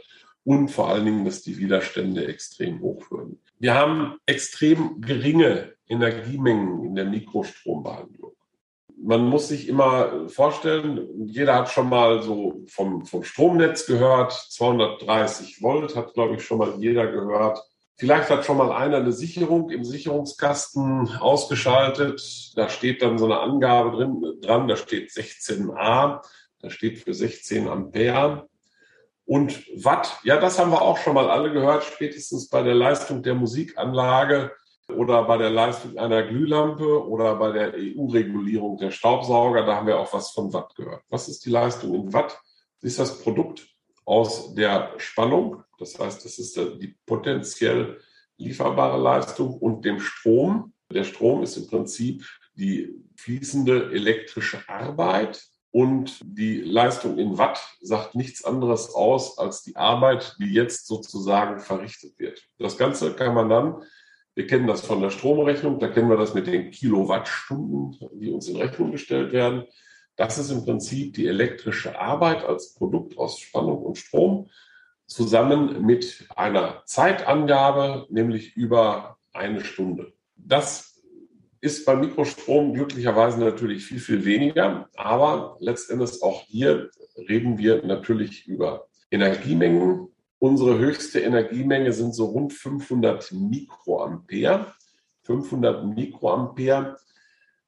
und 0.44 0.68
vor 0.68 0.88
allen 0.88 1.04
Dingen, 1.04 1.24
dass 1.24 1.42
die 1.42 1.58
Widerstände 1.58 2.26
extrem 2.26 2.80
hoch 2.80 3.10
würden. 3.10 3.40
Wir 3.58 3.74
haben 3.74 4.18
extrem 4.26 5.00
geringe 5.00 5.74
Energiemengen 5.88 6.84
in 6.84 6.94
der 6.94 7.06
Mikrostrombehandlung. 7.06 8.32
Man 8.96 9.26
muss 9.28 9.48
sich 9.48 9.68
immer 9.68 10.28
vorstellen, 10.28 11.26
jeder 11.26 11.56
hat 11.56 11.70
schon 11.70 11.88
mal 11.88 12.22
so 12.22 12.62
vom, 12.68 13.04
vom 13.04 13.22
Stromnetz 13.22 13.86
gehört, 13.86 14.32
230 14.32 15.62
Volt 15.62 15.96
hat, 15.96 16.14
glaube 16.14 16.36
ich, 16.36 16.44
schon 16.44 16.58
mal 16.58 16.74
jeder 16.78 17.10
gehört. 17.10 17.58
Vielleicht 17.96 18.30
hat 18.30 18.44
schon 18.44 18.56
mal 18.56 18.72
einer 18.72 18.98
eine 18.98 19.12
Sicherung 19.12 19.70
im 19.70 19.84
Sicherungskasten 19.84 21.16
ausgeschaltet. 21.18 22.52
Da 22.56 22.68
steht 22.68 23.02
dann 23.02 23.18
so 23.18 23.26
eine 23.26 23.40
Angabe 23.40 23.96
drin, 23.96 24.22
dran, 24.40 24.68
da 24.68 24.76
steht 24.76 25.10
16a, 25.10 26.20
da 26.60 26.70
steht 26.70 26.98
für 26.98 27.14
16 27.14 27.68
Ampere. 27.68 28.48
Und 29.26 29.64
Watt, 29.82 30.18
ja, 30.22 30.38
das 30.38 30.58
haben 30.58 30.70
wir 30.70 30.82
auch 30.82 30.98
schon 30.98 31.14
mal 31.14 31.30
alle 31.30 31.52
gehört, 31.52 31.84
spätestens 31.84 32.48
bei 32.48 32.62
der 32.62 32.74
Leistung 32.74 33.22
der 33.22 33.34
Musikanlage 33.34 34.52
oder 34.88 35.24
bei 35.24 35.38
der 35.38 35.50
Leistung 35.50 35.96
einer 35.96 36.22
Glühlampe 36.24 37.06
oder 37.08 37.36
bei 37.36 37.52
der 37.52 37.74
EU-Regulierung 37.74 38.76
der 38.76 38.90
Staubsauger. 38.90 39.64
Da 39.64 39.76
haben 39.76 39.86
wir 39.86 39.98
auch 39.98 40.12
was 40.12 40.30
von 40.30 40.52
Watt 40.52 40.74
gehört. 40.74 41.02
Was 41.08 41.28
ist 41.28 41.46
die 41.46 41.50
Leistung 41.50 41.94
in 41.94 42.12
Watt? 42.12 42.38
Das 42.80 42.90
ist 42.90 42.98
das 42.98 43.22
Produkt 43.22 43.66
aus 44.04 44.54
der 44.54 44.92
Spannung. 44.98 45.62
Das 45.78 45.98
heißt, 45.98 46.24
das 46.24 46.38
ist 46.38 46.56
die 46.56 46.94
potenziell 47.06 47.98
lieferbare 48.36 49.00
Leistung 49.00 49.54
und 49.54 49.84
dem 49.84 50.00
Strom. 50.00 50.74
Der 50.90 51.04
Strom 51.04 51.42
ist 51.42 51.56
im 51.56 51.66
Prinzip 51.66 52.26
die 52.54 52.94
fließende 53.16 53.90
elektrische 53.92 54.62
Arbeit, 54.68 55.42
und 55.74 56.20
die 56.22 56.60
Leistung 56.60 57.18
in 57.18 57.36
Watt 57.36 57.60
sagt 57.80 58.14
nichts 58.14 58.44
anderes 58.44 58.94
aus 58.94 59.38
als 59.38 59.64
die 59.64 59.74
Arbeit, 59.74 60.36
die 60.38 60.52
jetzt 60.52 60.86
sozusagen 60.86 61.58
verrichtet 61.58 62.16
wird. 62.20 62.44
Das 62.60 62.78
Ganze 62.78 63.12
kann 63.14 63.34
man 63.34 63.48
dann, 63.48 63.82
wir 64.36 64.46
kennen 64.46 64.68
das 64.68 64.86
von 64.86 65.00
der 65.00 65.10
Stromrechnung, 65.10 65.80
da 65.80 65.88
kennen 65.88 66.08
wir 66.08 66.16
das 66.16 66.32
mit 66.32 66.46
den 66.46 66.70
Kilowattstunden, 66.70 67.98
die 68.12 68.30
uns 68.30 68.46
in 68.46 68.56
Rechnung 68.56 68.92
gestellt 68.92 69.32
werden. 69.32 69.64
Das 70.14 70.38
ist 70.38 70.52
im 70.52 70.64
Prinzip 70.64 71.14
die 71.14 71.26
elektrische 71.26 71.98
Arbeit 71.98 72.44
als 72.44 72.74
Produkt 72.74 73.18
aus 73.18 73.40
Spannung 73.40 73.82
und 73.82 73.98
Strom 73.98 74.48
zusammen 75.06 75.84
mit 75.84 76.28
einer 76.36 76.84
Zeitangabe, 76.84 78.06
nämlich 78.10 78.54
über 78.54 79.18
eine 79.32 79.64
Stunde. 79.64 80.12
Das 80.36 80.93
ist 81.64 81.84
beim 81.86 82.00
Mikrostrom 82.00 82.74
glücklicherweise 82.74 83.40
natürlich 83.40 83.86
viel, 83.86 83.98
viel 83.98 84.22
weniger. 84.26 84.86
Aber 84.96 85.56
letztendlich 85.60 86.22
auch 86.22 86.42
hier 86.42 86.90
reden 87.16 87.56
wir 87.56 87.82
natürlich 87.86 88.46
über 88.46 88.86
Energiemengen. 89.10 90.08
Unsere 90.38 90.78
höchste 90.78 91.20
Energiemenge 91.20 91.94
sind 91.94 92.14
so 92.14 92.26
rund 92.26 92.52
500 92.52 93.32
Mikroampere. 93.32 94.74
500 95.22 95.86
Mikroampere 95.86 96.98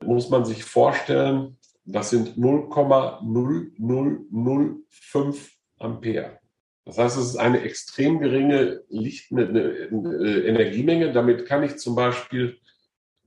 muss 0.05 0.29
man 0.29 0.45
sich 0.45 0.63
vorstellen, 0.63 1.57
das 1.87 2.11
sind 2.11 2.37
0,0005 2.37 5.37
Ampere. 5.79 6.39
Das 6.85 6.99
heißt, 6.99 7.17
es 7.17 7.29
ist 7.29 7.37
eine 7.37 7.63
extrem 7.63 8.19
geringe 8.19 8.83
Licht 8.91 9.33
Energiemenge. 9.33 11.15
Damit 11.15 11.47
kann 11.47 11.63
ich 11.63 11.79
zum 11.79 11.97
Beispiel 11.97 12.59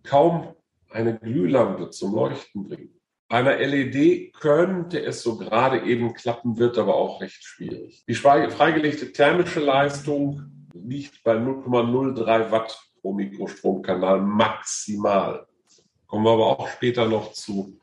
kaum 0.04 0.54
eine 0.90 1.18
Glühlampe 1.18 1.90
zum 1.90 2.16
Leuchten 2.16 2.68
bringen. 2.68 3.00
Bei 3.28 3.38
einer 3.38 3.58
LED 3.58 4.34
könnte 4.34 5.04
es 5.04 5.22
so 5.22 5.38
gerade 5.38 5.86
eben 5.86 6.14
klappen, 6.14 6.58
wird 6.58 6.80
aber 6.80 6.96
auch 6.96 7.22
recht 7.22 7.44
schwierig. 7.44 8.04
Die 8.08 8.16
freigelegte 8.16 9.12
thermische 9.12 9.60
Leistung 9.60 10.68
liegt 10.74 11.24
bei 11.24 11.36
0,03 11.36 12.52
Watt 12.52 12.80
pro 13.02 13.14
Mikrostromkanal 13.14 14.22
maximal. 14.22 15.48
Kommen 16.08 16.26
wir 16.26 16.32
aber 16.32 16.48
auch 16.60 16.68
später 16.70 17.08
noch 17.08 17.34
zu. 17.34 17.80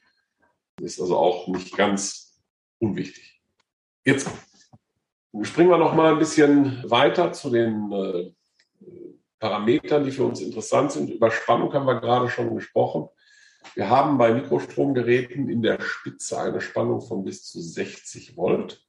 Ist 0.81 1.01
also 1.01 1.17
auch 1.17 1.47
nicht 1.47 1.77
ganz 1.77 2.43
unwichtig. 2.79 3.41
Jetzt 4.05 4.29
springen 5.43 5.71
wir 5.71 5.79
noch 5.79 5.95
mal 5.95 6.13
ein 6.13 6.19
bisschen 6.19 6.83
weiter 6.91 7.33
zu 7.33 7.51
den 7.51 7.93
äh, 7.93 8.33
Parametern, 9.39 10.05
die 10.05 10.11
für 10.11 10.25
uns 10.25 10.41
interessant 10.41 10.93
sind. 10.93 11.11
Über 11.11 11.31
Spannung 11.31 11.73
haben 11.73 11.87
wir 11.87 12.01
gerade 12.01 12.29
schon 12.29 12.55
gesprochen. 12.55 13.09
Wir 13.75 13.91
haben 13.91 14.17
bei 14.17 14.33
Mikrostromgeräten 14.33 15.49
in 15.49 15.63
der 15.63 15.81
Spitze 15.81 16.39
eine 16.41 16.61
Spannung 16.61 17.01
von 17.01 17.25
bis 17.25 17.45
zu 17.45 17.61
60 17.61 18.37
Volt. 18.37 18.87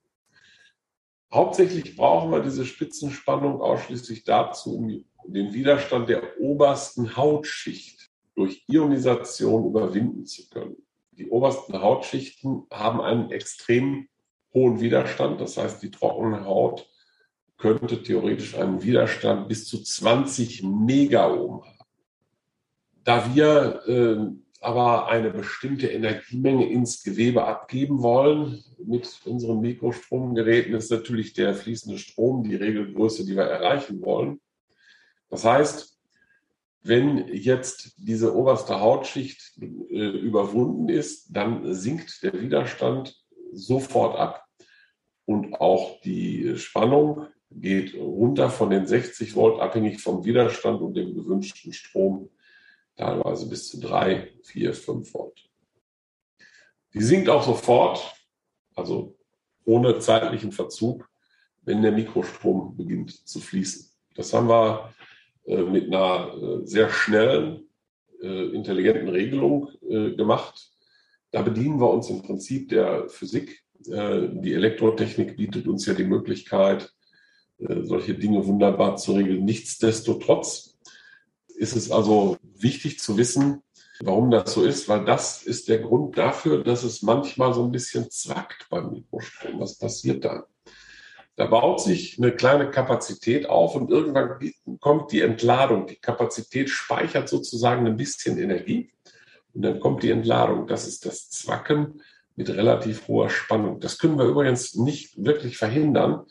Hauptsächlich 1.34 1.98
brauchen 1.98 2.32
wir 2.32 2.42
diese 2.42 2.66
Spitzenspannung 2.66 3.62
ausschließlich 3.62 4.24
dazu, 4.24 4.78
um 4.78 4.88
den 5.34 5.54
Widerstand 5.54 6.08
der 6.08 6.40
obersten 6.40 7.18
Hautschicht 7.18 8.10
durch 8.36 8.64
Ionisation 8.68 9.66
überwinden 9.66 10.26
zu 10.26 10.48
können. 10.50 10.78
Die 11.12 11.30
obersten 11.30 11.82
Hautschichten 11.82 12.68
haben 12.72 13.02
einen 13.02 13.32
extrem 13.32 14.08
hohen 14.54 14.80
Widerstand, 14.80 15.42
das 15.42 15.58
heißt, 15.58 15.82
die 15.84 15.92
trockene 15.92 16.46
Haut 16.46 16.90
könnte 17.58 18.04
theoretisch 18.04 18.56
einen 18.56 18.84
Widerstand 18.84 19.48
bis 19.48 19.66
zu 19.66 19.82
20 19.82 20.64
Megaohm 20.64 21.64
haben. 21.64 21.78
Da 23.04 23.34
wir 23.34 23.82
äh, 23.88 24.38
aber 24.60 25.08
eine 25.08 25.30
bestimmte 25.30 25.88
Energiemenge 25.88 26.70
ins 26.70 27.04
Gewebe 27.04 27.46
abgeben 27.46 28.02
wollen 28.02 28.64
mit 28.84 29.22
unseren 29.26 29.62
Mikrostromgeräten, 29.62 30.74
ist 30.74 30.92
natürlich 30.92 31.34
der 31.34 31.54
fließende 31.54 31.98
Strom 31.98 32.44
die 32.44 32.56
Regelgröße, 32.56 33.26
die 33.26 33.36
wir 33.36 33.44
erreichen 33.44 34.02
wollen. 34.02 34.40
Das 35.30 35.46
heißt, 35.46 35.98
wenn 36.82 37.28
jetzt 37.28 37.94
diese 37.98 38.36
oberste 38.36 38.80
Hautschicht 38.80 39.54
äh, 39.62 40.10
überwunden 40.10 40.90
ist, 40.90 41.28
dann 41.30 41.74
sinkt 41.74 42.24
der 42.24 42.34
Widerstand 42.34 43.16
sofort 43.52 44.18
ab 44.18 44.46
und 45.26 45.56
auch 45.56 46.00
die 46.02 46.58
Spannung 46.58 47.28
geht 47.50 47.96
runter 47.96 48.50
von 48.50 48.70
den 48.70 48.86
60 48.86 49.36
Volt, 49.36 49.60
abhängig 49.60 50.02
vom 50.02 50.26
Widerstand 50.26 50.82
und 50.82 50.96
dem 50.96 51.16
gewünschten 51.16 51.74
Strom, 51.74 52.30
teilweise 52.96 53.48
bis 53.48 53.70
zu 53.70 53.80
3, 53.80 54.34
4, 54.44 54.74
5 54.74 55.14
Volt. 55.14 55.50
Die 56.94 57.02
sinkt 57.02 57.30
auch 57.30 57.44
sofort, 57.44 58.16
also 58.76 59.18
ohne 59.66 60.00
zeitlichen 60.00 60.52
Verzug, 60.52 61.10
wenn 61.64 61.82
der 61.82 61.92
Mikrostrom 61.92 62.76
beginnt 62.76 63.28
zu 63.28 63.40
fließen. 63.40 63.92
Das 64.16 64.34
haben 64.34 64.48
wir 64.48 64.94
äh, 65.46 65.64
mit 65.64 65.88
einer 65.88 66.34
äh, 66.34 66.66
sehr 66.66 66.90
schnellen, 66.90 67.70
äh, 68.22 68.48
intelligenten 68.50 69.10
Regelung 69.10 69.70
gemacht. 69.82 70.70
Da 71.32 71.42
bedienen 71.44 71.80
wir 71.80 71.90
uns 71.90 72.10
im 72.10 72.22
Prinzip 72.22 72.70
der 72.70 73.08
Physik. 73.08 73.64
Die 73.80 74.54
Elektrotechnik 74.54 75.38
bietet 75.38 75.66
uns 75.66 75.86
ja 75.86 75.94
die 75.94 76.04
Möglichkeit, 76.04 76.94
solche 77.60 78.14
Dinge 78.14 78.46
wunderbar 78.46 78.98
zu 78.98 79.14
regeln. 79.14 79.46
Nichtsdestotrotz 79.46 80.78
ist 81.56 81.76
es 81.76 81.92
also 81.92 82.38
wichtig 82.42 83.00
zu 83.00 83.18
wissen, 83.18 83.64
warum 84.00 84.30
das 84.30 84.54
so 84.54 84.64
ist, 84.64 84.88
weil 84.90 85.06
das 85.06 85.44
ist 85.44 85.70
der 85.70 85.80
Grund 85.80 86.18
dafür, 86.18 86.64
dass 86.64 86.84
es 86.84 87.02
manchmal 87.02 87.54
so 87.54 87.64
ein 87.64 87.72
bisschen 87.72 88.12
zwackt 88.12 88.68
beim 88.70 88.92
Mikrostrom. 88.92 89.60
Was 89.60 89.78
passiert 89.78 90.24
dann? 90.24 90.44
Da 91.36 91.46
baut 91.46 91.82
sich 91.82 92.18
eine 92.18 92.32
kleine 92.32 92.72
Kapazität 92.72 93.48
auf 93.48 93.76
und 93.76 93.92
irgendwann 93.92 94.40
kommt 94.80 95.12
die 95.12 95.22
Entladung. 95.22 95.86
Die 95.86 95.98
Kapazität 95.98 96.70
speichert 96.70 97.30
sozusagen 97.30 97.86
ein 97.86 97.96
bisschen 97.96 98.40
Energie 98.40 98.92
und 99.54 99.62
dann 99.62 99.80
kommt 99.80 100.02
die 100.04 100.12
Entladung. 100.12 100.68
Das 100.68 100.88
ist 100.88 101.06
das 101.06 101.30
Zwacken 101.30 102.02
mit 102.36 102.50
relativ 102.50 103.08
hoher 103.08 103.30
Spannung. 103.30 103.80
Das 103.80 103.98
können 104.00 104.18
wir 104.18 104.26
übrigens 104.26 104.76
nicht 104.76 105.24
wirklich 105.24 105.58
verhindern, 105.58 106.26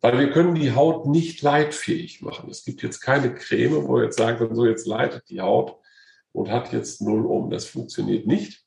weil 0.00 0.18
wir 0.18 0.30
können 0.30 0.54
die 0.54 0.72
Haut 0.72 1.06
nicht 1.06 1.42
leitfähig 1.42 2.22
machen. 2.22 2.50
Es 2.50 2.64
gibt 2.64 2.82
jetzt 2.82 3.00
keine 3.00 3.34
Creme, 3.34 3.86
wo 3.86 3.96
wir 3.96 4.04
jetzt 4.04 4.18
sagen 4.18 4.38
können, 4.38 4.54
so 4.54 4.64
jetzt 4.64 4.86
leitet 4.86 5.28
die 5.28 5.40
Haut 5.40 5.76
und 6.32 6.50
hat 6.50 6.72
jetzt 6.72 7.00
null 7.02 7.26
um. 7.26 7.50
Das 7.50 7.66
funktioniert 7.66 8.26
nicht, 8.26 8.64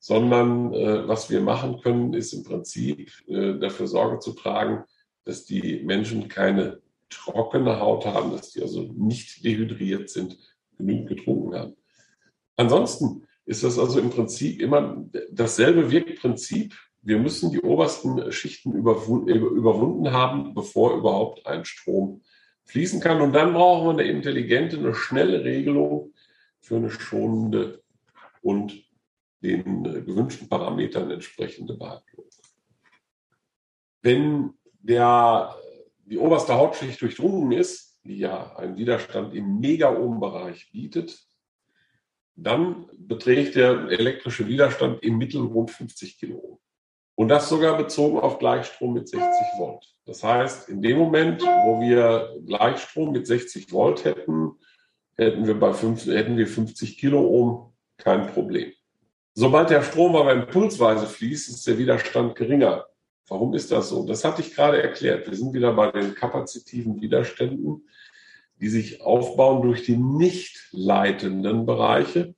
sondern 0.00 0.74
äh, 0.74 1.06
was 1.06 1.30
wir 1.30 1.40
machen 1.40 1.80
können, 1.80 2.14
ist 2.14 2.32
im 2.32 2.42
Prinzip 2.42 3.12
äh, 3.28 3.58
dafür 3.58 3.86
Sorge 3.86 4.18
zu 4.18 4.32
tragen, 4.32 4.84
dass 5.24 5.44
die 5.44 5.82
Menschen 5.84 6.28
keine 6.28 6.80
trockene 7.10 7.78
Haut 7.78 8.06
haben, 8.06 8.32
dass 8.32 8.50
die 8.50 8.62
also 8.62 8.82
nicht 8.94 9.44
dehydriert 9.44 10.10
sind, 10.10 10.36
genügend 10.76 11.08
getrunken 11.08 11.54
haben. 11.54 11.76
Ansonsten 12.56 13.26
ist 13.44 13.64
das 13.64 13.78
also 13.78 14.00
im 14.00 14.10
Prinzip 14.10 14.60
immer 14.60 15.04
dasselbe 15.30 15.90
Wirkprinzip. 15.90 16.74
Wir 17.02 17.18
müssen 17.18 17.50
die 17.50 17.60
obersten 17.60 18.30
Schichten 18.30 18.72
überwunden 18.72 20.12
haben, 20.12 20.54
bevor 20.54 20.96
überhaupt 20.96 21.46
ein 21.46 21.64
Strom 21.64 22.22
fließen 22.64 23.00
kann. 23.00 23.20
Und 23.20 23.32
dann 23.32 23.52
brauchen 23.52 23.86
wir 23.96 24.02
eine 24.02 24.10
intelligente, 24.10 24.78
eine 24.78 24.94
schnelle 24.94 25.44
Regelung 25.44 26.14
für 26.60 26.76
eine 26.76 26.90
schonende 26.90 27.82
und 28.40 28.84
den 29.42 29.82
gewünschten 29.82 30.48
Parametern 30.48 31.10
entsprechende 31.10 31.74
Behandlung. 31.74 32.26
Wenn 34.00 34.54
der, 34.80 35.56
die 36.04 36.18
oberste 36.18 36.54
Hautschicht 36.54 37.00
durchdrungen 37.02 37.52
ist, 37.52 37.98
die 38.04 38.18
ja 38.18 38.56
einen 38.56 38.76
Widerstand 38.76 39.34
im 39.34 39.58
Megaohm-Bereich 39.58 40.70
bietet, 40.70 41.26
dann 42.34 42.88
beträgt 42.96 43.56
der 43.56 43.88
elektrische 43.90 44.46
Widerstand 44.46 45.02
im 45.02 45.18
Mittel 45.18 45.42
rund 45.42 45.70
50 45.70 46.18
Kiloohm. 46.18 46.58
Und 47.14 47.28
das 47.28 47.48
sogar 47.48 47.76
bezogen 47.76 48.18
auf 48.18 48.38
Gleichstrom 48.38 48.94
mit 48.94 49.08
60 49.08 49.28
Volt. 49.58 49.84
Das 50.06 50.24
heißt, 50.24 50.68
in 50.68 50.82
dem 50.82 50.98
Moment, 50.98 51.42
wo 51.42 51.80
wir 51.80 52.36
Gleichstrom 52.46 53.12
mit 53.12 53.26
60 53.26 53.70
Volt 53.72 54.04
hätten, 54.04 54.52
hätten 55.16 55.46
wir 55.46 55.58
bei 55.58 55.72
5, 55.72 56.06
hätten 56.06 56.36
wir 56.36 56.46
50 56.46 56.98
Kiloohm 56.98 57.72
kein 57.98 58.26
Problem. 58.28 58.72
Sobald 59.34 59.70
der 59.70 59.82
Strom 59.82 60.16
aber 60.16 60.32
impulsweise 60.32 61.06
fließt, 61.06 61.48
ist 61.50 61.66
der 61.66 61.78
Widerstand 61.78 62.34
geringer. 62.34 62.86
Warum 63.28 63.54
ist 63.54 63.70
das 63.72 63.88
so? 63.88 64.04
Das 64.06 64.24
hatte 64.24 64.42
ich 64.42 64.54
gerade 64.54 64.82
erklärt. 64.82 65.26
Wir 65.26 65.36
sind 65.36 65.54
wieder 65.54 65.72
bei 65.72 65.90
den 65.90 66.14
kapazitiven 66.14 67.00
Widerständen, 67.00 67.88
die 68.60 68.68
sich 68.68 69.00
aufbauen 69.00 69.62
durch 69.62 69.84
die 69.84 69.96
nicht 69.96 70.68
leitenden 70.72 71.64
Bereiche. 71.64 72.34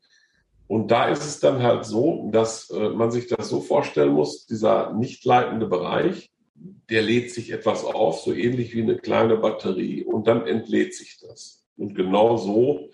Und 0.67 0.91
da 0.91 1.09
ist 1.09 1.25
es 1.25 1.41
dann 1.41 1.63
halt 1.63 1.85
so, 1.85 2.31
dass 2.33 2.71
äh, 2.71 2.89
man 2.91 3.11
sich 3.11 3.27
das 3.27 3.49
so 3.49 3.61
vorstellen 3.61 4.13
muss, 4.13 4.47
dieser 4.47 4.93
nicht 4.95 5.25
leitende 5.25 5.67
Bereich, 5.67 6.31
der 6.89 7.03
lädt 7.03 7.33
sich 7.33 7.51
etwas 7.51 7.85
auf, 7.85 8.21
so 8.21 8.33
ähnlich 8.33 8.75
wie 8.75 8.83
eine 8.83 8.97
kleine 8.97 9.37
Batterie, 9.37 10.05
und 10.05 10.27
dann 10.27 10.47
entlädt 10.47 10.95
sich 10.95 11.19
das. 11.21 11.67
Und 11.77 11.95
genau 11.95 12.37
so 12.37 12.91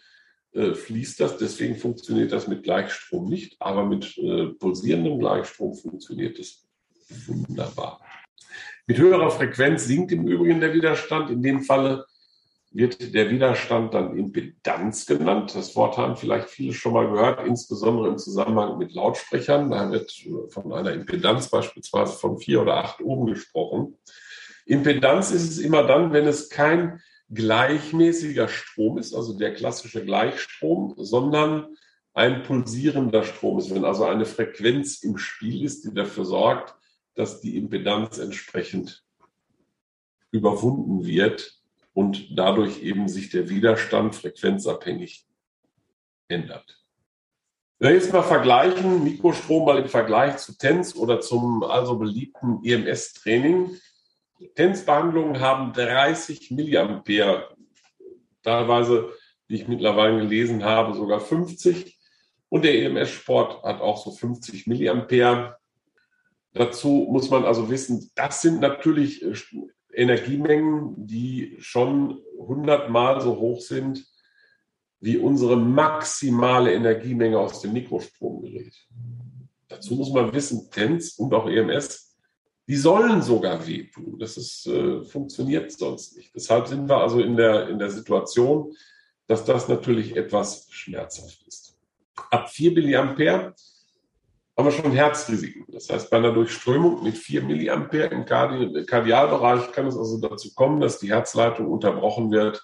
äh, 0.53 0.75
fließt 0.75 1.21
das. 1.21 1.37
Deswegen 1.37 1.77
funktioniert 1.77 2.33
das 2.33 2.49
mit 2.49 2.65
Gleichstrom 2.65 3.29
nicht, 3.29 3.57
aber 3.61 3.85
mit 3.85 4.17
äh, 4.19 4.47
pulsierendem 4.47 5.19
Gleichstrom 5.19 5.75
funktioniert 5.75 6.39
es 6.39 6.67
wunderbar. 7.27 8.01
Mit 8.87 8.99
höherer 8.99 9.31
Frequenz 9.31 9.85
sinkt 9.85 10.11
im 10.11 10.27
Übrigen 10.27 10.61
der 10.61 10.75
Widerstand. 10.75 11.31
In 11.31 11.43
dem 11.43 11.63
Falle 11.63 12.07
wird 12.73 13.15
der 13.15 13.31
Widerstand 13.31 13.95
dann 13.95 14.17
Impedanz 14.17 15.07
genannt. 15.07 15.55
Das 15.55 15.75
Wort 15.75 15.97
haben 15.97 16.17
vielleicht 16.17 16.49
viele 16.49 16.73
schon 16.73 16.93
mal 16.93 17.11
gehört, 17.11 17.45
insbesondere 17.47 18.09
im 18.09 18.19
Zusammenhang 18.19 18.79
mit 18.79 18.93
Lautsprechern. 18.95 19.71
Da 19.71 19.91
wird 19.91 20.13
von 20.51 20.73
einer 20.73 20.93
Impedanz 20.93 21.49
beispielsweise 21.49 22.13
von 22.13 22.39
vier 22.39 22.63
oder 22.63 22.77
acht 22.77 23.01
Ohm 23.01 23.27
gesprochen. 23.27 23.99
Impedanz 24.67 25.33
ist 25.33 25.51
es 25.51 25.59
immer 25.59 25.83
dann, 25.85 26.13
wenn 26.13 26.27
es 26.27 26.49
kein 26.49 27.01
gleichmäßiger 27.31 28.49
Strom 28.49 28.99
ist, 28.99 29.15
also 29.15 29.37
der 29.37 29.55
klassische 29.55 30.05
Gleichstrom, 30.05 30.95
sondern 30.97 31.77
ein 32.13 32.43
pulsierender 32.43 33.25
Strom 33.25 33.59
ist, 33.59 33.75
wenn 33.75 33.85
also 33.85 34.05
eine 34.05 34.27
Frequenz 34.27 35.03
im 35.03 35.19
Spiel 35.19 35.65
ist, 35.65 35.85
die 35.85 35.95
dafür 35.95 36.25
sorgt, 36.25 36.75
dass 37.15 37.41
die 37.41 37.57
Impedanz 37.57 38.19
entsprechend 38.19 39.05
überwunden 40.31 41.05
wird 41.05 41.60
und 41.93 42.39
dadurch 42.39 42.83
eben 42.83 43.09
sich 43.09 43.31
der 43.31 43.49
Widerstand 43.49 44.15
frequenzabhängig 44.15 45.27
ändert. 46.29 46.81
Wenn 47.79 47.91
wir 47.91 47.97
jetzt 47.97 48.13
mal 48.13 48.23
vergleichen, 48.23 49.03
Mikrostrom 49.05 49.65
mal 49.65 49.79
im 49.79 49.89
Vergleich 49.89 50.37
zu 50.37 50.57
TENS 50.57 50.95
oder 50.97 51.21
zum 51.21 51.63
also 51.63 51.97
beliebten 51.97 52.61
EMS-Training. 52.63 53.71
TENS-Behandlungen 54.55 55.41
haben 55.41 55.73
30 55.73 56.51
Milliampere, 56.51 57.57
teilweise, 58.43 59.11
wie 59.49 59.57
ich 59.57 59.69
mittlerweile 59.69 60.19
gelesen 60.19 60.63
habe, 60.63 60.95
sogar 60.95 61.21
50. 61.21 61.99
Und 62.51 62.65
der 62.65 62.83
EMS-Sport 62.83 63.63
hat 63.63 63.81
auch 63.81 64.05
so 64.05 64.11
50 64.11 64.67
Milliampere. 64.67 65.57
Dazu 66.53 67.09
muss 67.11 67.31
man 67.31 67.45
also 67.45 67.71
wissen, 67.71 68.11
das 68.15 68.43
sind 68.43 68.61
natürlich 68.61 69.23
äh, 69.23 69.35
Energiemengen, 69.95 71.07
die 71.07 71.57
schon 71.59 72.23
hundertmal 72.39 73.21
so 73.21 73.37
hoch 73.37 73.61
sind 73.61 74.07
wie 75.01 75.17
unsere 75.17 75.57
maximale 75.57 76.75
Energiemenge 76.75 77.39
aus 77.39 77.63
dem 77.63 77.73
Mikrostromgerät. 77.73 78.75
Dazu 79.69 79.95
muss 79.95 80.13
man 80.13 80.33
wissen, 80.33 80.71
TENS 80.71 81.15
und 81.15 81.33
auch 81.33 81.49
EMS, 81.49 82.17
die 82.67 82.77
sollen 82.77 83.23
sogar 83.23 83.67
wehtun. 83.67 84.19
Das 84.19 84.37
ist, 84.37 84.67
äh, 84.67 85.03
funktioniert 85.03 85.73
sonst 85.73 86.17
nicht. 86.17 86.35
Deshalb 86.35 86.67
sind 86.67 86.89
wir 86.89 86.99
also 86.99 87.21
in 87.21 87.37
der, 87.37 87.69
in 87.69 87.79
der 87.79 87.91
Situation, 87.91 88.77
dass 89.27 89.45
das 89.45 89.69
natürlich 89.69 90.17
etwas 90.17 90.67
schmerzhaft 90.71 91.47
ist. 91.47 91.77
Ab 92.31 92.51
4 92.51 92.73
Milliampere 92.73 93.55
haben 94.61 94.67
wir 94.67 94.83
schon 94.83 94.93
Herzrisiken. 94.93 95.65
Das 95.69 95.89
heißt, 95.89 96.11
bei 96.11 96.19
einer 96.19 96.33
Durchströmung 96.33 97.03
mit 97.03 97.17
4 97.17 97.45
Milliampere 97.45 98.09
im 98.09 98.27
Kardialbereich 98.27 99.73
kann 99.73 99.87
es 99.87 99.97
also 99.97 100.21
dazu 100.21 100.53
kommen, 100.55 100.81
dass 100.81 100.99
die 100.99 101.09
Herzleitung 101.09 101.67
unterbrochen 101.67 102.31
wird 102.31 102.63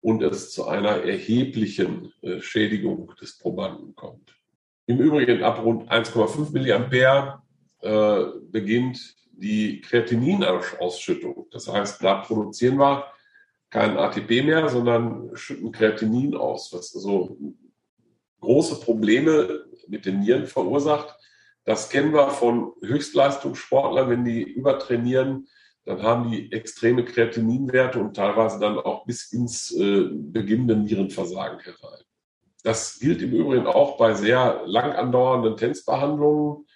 und 0.00 0.22
es 0.22 0.52
zu 0.52 0.68
einer 0.68 1.02
erheblichen 1.02 2.12
äh, 2.22 2.40
Schädigung 2.40 3.12
des 3.20 3.36
Probanden 3.36 3.96
kommt. 3.96 4.36
Im 4.86 5.00
Übrigen 5.00 5.42
ab 5.42 5.60
rund 5.64 5.90
1,5 5.90 6.52
Milliampere 6.52 7.42
äh, 7.80 8.26
beginnt 8.52 9.16
die 9.32 9.80
Kreatininausschüttung. 9.80 11.48
Das 11.50 11.66
heißt, 11.66 12.04
da 12.04 12.20
produzieren 12.20 12.78
wir 12.78 13.06
kein 13.70 13.96
ATP 13.96 14.44
mehr, 14.44 14.68
sondern 14.68 15.30
schütten 15.34 15.72
Kreatinin 15.72 16.36
aus, 16.36 16.72
was 16.72 16.94
also 16.94 17.36
große 18.44 18.80
Probleme 18.80 19.64
mit 19.88 20.06
den 20.06 20.20
Nieren 20.20 20.46
verursacht. 20.46 21.16
Das 21.64 21.88
kennen 21.88 22.12
wir 22.12 22.30
von 22.30 22.72
Höchstleistungssportlern, 22.82 24.10
wenn 24.10 24.24
die 24.24 24.42
übertrainieren, 24.42 25.48
dann 25.84 26.02
haben 26.02 26.30
die 26.30 26.50
extreme 26.52 27.04
Kreatininwerte 27.04 28.00
und 28.00 28.14
teilweise 28.16 28.58
dann 28.58 28.78
auch 28.78 29.04
bis 29.04 29.32
ins 29.32 29.70
äh, 29.72 30.08
beginnende 30.10 30.76
Nierenversagen 30.76 31.60
herein. 31.60 32.00
Das 32.62 32.98
gilt 32.98 33.20
im 33.20 33.32
Übrigen 33.32 33.66
auch 33.66 33.98
bei 33.98 34.14
sehr 34.14 34.62
lang 34.64 34.92
andauernden 34.92 35.58
Tänzbehandlungen. 35.58 36.66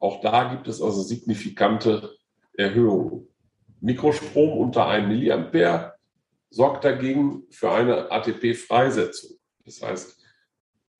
Auch 0.00 0.20
da 0.20 0.52
gibt 0.52 0.66
es 0.66 0.82
also 0.82 1.02
signifikante 1.02 2.16
Erhöhungen. 2.54 3.28
Mikrostrom 3.80 4.58
unter 4.58 4.88
1 4.88 5.06
Milliampere 5.06 5.94
sorgt 6.50 6.84
dagegen 6.84 7.44
für 7.50 7.70
eine 7.70 8.10
ATP-Freisetzung. 8.10 9.36
Das 9.64 9.80
heißt, 9.82 10.25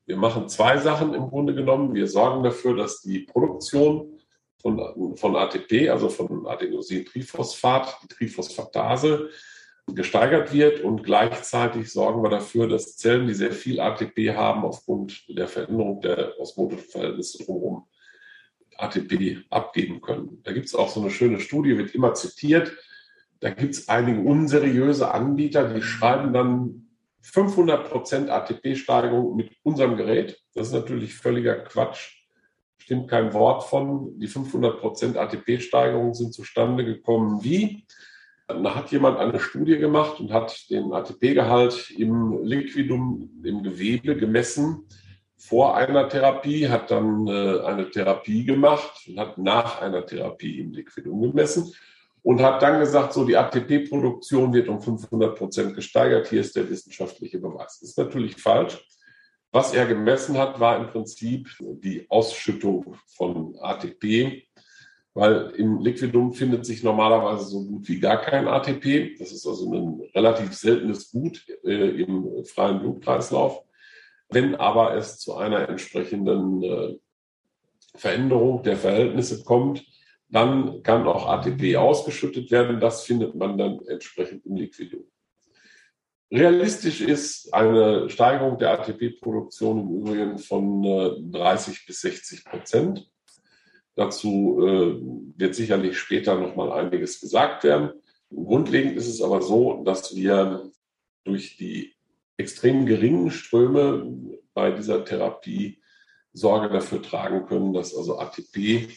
wir 0.06 0.16
machen 0.16 0.48
zwei 0.48 0.78
Sachen 0.78 1.14
im 1.14 1.28
Grunde 1.28 1.54
genommen. 1.54 1.94
Wir 1.94 2.06
sorgen 2.06 2.44
dafür, 2.44 2.76
dass 2.76 3.02
die 3.02 3.20
Produktion 3.20 4.20
von, 4.62 5.16
von 5.16 5.36
ATP, 5.36 5.90
also 5.90 6.08
von 6.08 6.46
Adenosintriphosphat, 6.46 7.98
die 8.02 8.08
Triphosphatase, 8.08 9.30
gesteigert 9.94 10.52
wird 10.52 10.80
und 10.80 11.04
gleichzeitig 11.04 11.92
sorgen 11.92 12.22
wir 12.22 12.30
dafür, 12.30 12.68
dass 12.68 12.96
Zellen, 12.96 13.28
die 13.28 13.34
sehr 13.34 13.52
viel 13.52 13.78
ATP 13.78 14.34
haben, 14.34 14.64
aufgrund 14.64 15.24
der 15.28 15.46
Veränderung 15.46 16.00
der 16.00 16.38
osmotischen 16.40 16.88
Verhältnisse 16.88 17.44
drumherum 17.44 17.86
ATP 18.78 19.44
abgeben 19.50 20.00
können. 20.00 20.40
Da 20.42 20.52
gibt 20.52 20.66
es 20.66 20.74
auch 20.74 20.88
so 20.88 21.00
eine 21.00 21.10
schöne 21.10 21.40
Studie, 21.40 21.78
wird 21.78 21.94
immer 21.94 22.14
zitiert. 22.14 22.76
Da 23.40 23.50
gibt 23.50 23.74
es 23.74 23.88
einige 23.88 24.20
unseriöse 24.20 25.12
Anbieter, 25.12 25.72
die 25.72 25.82
schreiben 25.82 26.32
dann 26.32 26.85
500% 27.32 28.28
ATP-Steigerung 28.28 29.36
mit 29.36 29.50
unserem 29.62 29.96
Gerät. 29.96 30.38
Das 30.54 30.68
ist 30.68 30.72
natürlich 30.72 31.14
völliger 31.14 31.56
Quatsch. 31.56 32.24
Stimmt 32.78 33.08
kein 33.08 33.32
Wort 33.32 33.64
von. 33.64 34.18
Die 34.18 34.28
500% 34.28 35.16
ATP-Steigerung 35.16 36.14
sind 36.14 36.34
zustande 36.34 36.84
gekommen 36.84 37.42
wie? 37.42 37.84
Da 38.46 38.76
hat 38.76 38.92
jemand 38.92 39.18
eine 39.18 39.40
Studie 39.40 39.76
gemacht 39.76 40.20
und 40.20 40.32
hat 40.32 40.70
den 40.70 40.92
ATP-Gehalt 40.92 41.90
im 41.90 42.44
Liquidum, 42.44 43.28
im 43.42 43.64
Gewebe 43.64 44.16
gemessen 44.16 44.86
vor 45.36 45.76
einer 45.76 46.08
Therapie, 46.08 46.68
hat 46.68 46.90
dann 46.90 47.26
äh, 47.26 47.60
eine 47.60 47.90
Therapie 47.90 48.44
gemacht 48.44 49.08
und 49.08 49.18
hat 49.18 49.36
nach 49.36 49.82
einer 49.82 50.06
Therapie 50.06 50.60
im 50.60 50.72
Liquidum 50.72 51.22
gemessen 51.22 51.72
und 52.26 52.42
hat 52.42 52.60
dann 52.60 52.80
gesagt, 52.80 53.12
so 53.12 53.24
die 53.24 53.36
ATP-Produktion 53.36 54.52
wird 54.52 54.68
um 54.68 54.80
500 54.80 55.38
Prozent 55.38 55.76
gesteigert. 55.76 56.26
Hier 56.26 56.40
ist 56.40 56.56
der 56.56 56.68
wissenschaftliche 56.68 57.38
Beweis. 57.38 57.78
Das 57.78 57.90
ist 57.90 57.98
natürlich 57.98 58.34
falsch. 58.34 58.84
Was 59.52 59.72
er 59.72 59.86
gemessen 59.86 60.36
hat, 60.36 60.58
war 60.58 60.76
im 60.76 60.88
Prinzip 60.88 61.48
die 61.60 62.04
Ausschüttung 62.10 62.96
von 63.16 63.56
ATP 63.60 64.42
weil 65.14 65.52
im 65.56 65.78
Liquidum 65.78 66.34
findet 66.34 66.66
sich 66.66 66.82
normalerweise 66.82 67.46
so 67.46 67.64
gut 67.64 67.88
wie 67.88 68.00
gar 68.00 68.20
kein 68.20 68.46
ATP. 68.46 69.16
Das 69.18 69.32
ist 69.32 69.46
also 69.46 69.72
ein 69.72 70.02
relativ 70.14 70.52
seltenes 70.52 71.10
Gut 71.10 71.42
äh, 71.64 72.02
im 72.02 72.44
freien 72.44 72.80
Blutkreislauf. 72.80 73.62
Wenn 74.28 74.56
aber 74.56 74.94
es 74.94 75.18
zu 75.18 75.36
einer 75.36 75.70
entsprechenden 75.70 76.62
äh, 76.62 76.98
Veränderung 77.94 78.62
der 78.62 78.76
Verhältnisse 78.76 79.42
kommt, 79.42 79.86
dann 80.28 80.82
kann 80.82 81.06
auch 81.06 81.28
ATP 81.28 81.76
ausgeschüttet 81.76 82.50
werden. 82.50 82.80
Das 82.80 83.04
findet 83.04 83.34
man 83.34 83.56
dann 83.56 83.80
entsprechend 83.86 84.44
im 84.46 84.56
Liquidum. 84.56 85.04
Realistisch 86.32 87.00
ist 87.00 87.54
eine 87.54 88.10
Steigerung 88.10 88.58
der 88.58 88.72
ATP-Produktion 88.72 89.80
im 89.80 90.00
Übrigen 90.00 90.38
von 90.38 90.84
äh, 90.84 91.10
30 91.30 91.86
bis 91.86 92.00
60 92.00 92.44
Prozent. 92.44 93.08
Dazu 93.94 94.58
äh, 94.60 95.00
wird 95.38 95.54
sicherlich 95.54 95.96
später 95.96 96.34
noch 96.34 96.56
mal 96.56 96.72
einiges 96.72 97.20
gesagt 97.20 97.62
werden. 97.62 97.92
Grundlegend 98.30 98.96
ist 98.96 99.06
es 99.06 99.22
aber 99.22 99.40
so, 99.40 99.84
dass 99.84 100.16
wir 100.16 100.70
durch 101.24 101.56
die 101.56 101.94
extrem 102.36 102.86
geringen 102.86 103.30
Ströme 103.30 104.12
bei 104.52 104.72
dieser 104.72 105.04
Therapie 105.04 105.80
Sorge 106.32 106.68
dafür 106.68 107.00
tragen 107.00 107.46
können, 107.46 107.72
dass 107.72 107.96
also 107.96 108.18
ATP 108.18 108.88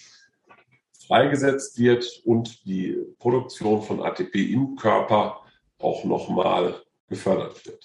freigesetzt 1.10 1.80
wird 1.80 2.22
und 2.24 2.66
die 2.66 2.96
Produktion 3.18 3.82
von 3.82 4.00
ATP 4.00 4.36
im 4.54 4.76
Körper 4.76 5.42
auch 5.80 6.06
nochmal 6.06 6.84
gefördert 7.08 7.66
wird. 7.66 7.84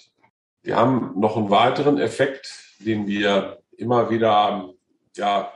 Wir 0.61 0.75
haben 0.75 1.19
noch 1.19 1.35
einen 1.35 1.49
weiteren 1.49 1.97
Effekt, 1.97 2.75
den 2.79 3.07
wir 3.07 3.63
immer 3.77 4.11
wieder 4.11 4.71
ja, 5.15 5.51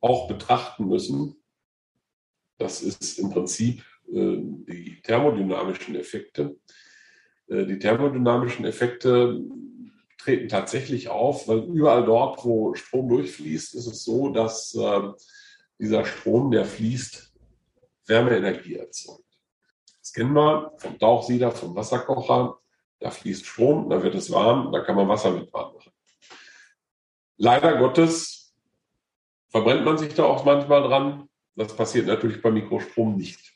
auch 0.00 0.26
betrachten 0.26 0.88
müssen. 0.88 1.36
Das 2.58 2.82
ist 2.82 3.20
im 3.20 3.30
Prinzip 3.30 3.84
äh, 4.08 4.38
die 4.40 5.00
thermodynamischen 5.04 5.94
Effekte. 5.94 6.56
Äh, 7.46 7.66
die 7.66 7.78
thermodynamischen 7.78 8.64
Effekte 8.64 9.40
treten 10.18 10.48
tatsächlich 10.48 11.08
auf, 11.08 11.46
weil 11.46 11.60
überall 11.60 12.04
dort, 12.04 12.44
wo 12.44 12.74
Strom 12.74 13.08
durchfließt, 13.08 13.76
ist 13.76 13.86
es 13.86 14.02
so, 14.02 14.30
dass 14.30 14.74
äh, 14.74 15.12
dieser 15.80 16.04
Strom, 16.04 16.50
der 16.50 16.64
fließt, 16.64 17.32
Wärmeenergie 18.06 18.76
erzeugt. 18.76 19.24
Das 20.00 20.12
kennen 20.12 20.34
wir 20.34 20.72
vom 20.78 20.98
Tauchsieder, 20.98 21.50
vom 21.50 21.74
Wasserkocher. 21.74 22.58
Da 22.98 23.10
fließt 23.10 23.46
Strom, 23.46 23.88
da 23.88 24.02
wird 24.02 24.14
es 24.14 24.30
warm, 24.30 24.72
da 24.72 24.80
kann 24.80 24.96
man 24.96 25.08
Wasser 25.08 25.30
mit 25.30 25.52
warm 25.52 25.74
machen. 25.74 25.92
Leider 27.36 27.78
Gottes 27.78 28.54
verbrennt 29.48 29.84
man 29.84 29.96
sich 29.96 30.14
da 30.14 30.24
auch 30.24 30.44
manchmal 30.44 30.82
dran. 30.82 31.28
Das 31.56 31.74
passiert 31.74 32.06
natürlich 32.06 32.42
beim 32.42 32.54
Mikrostrom 32.54 33.16
nicht. 33.16 33.54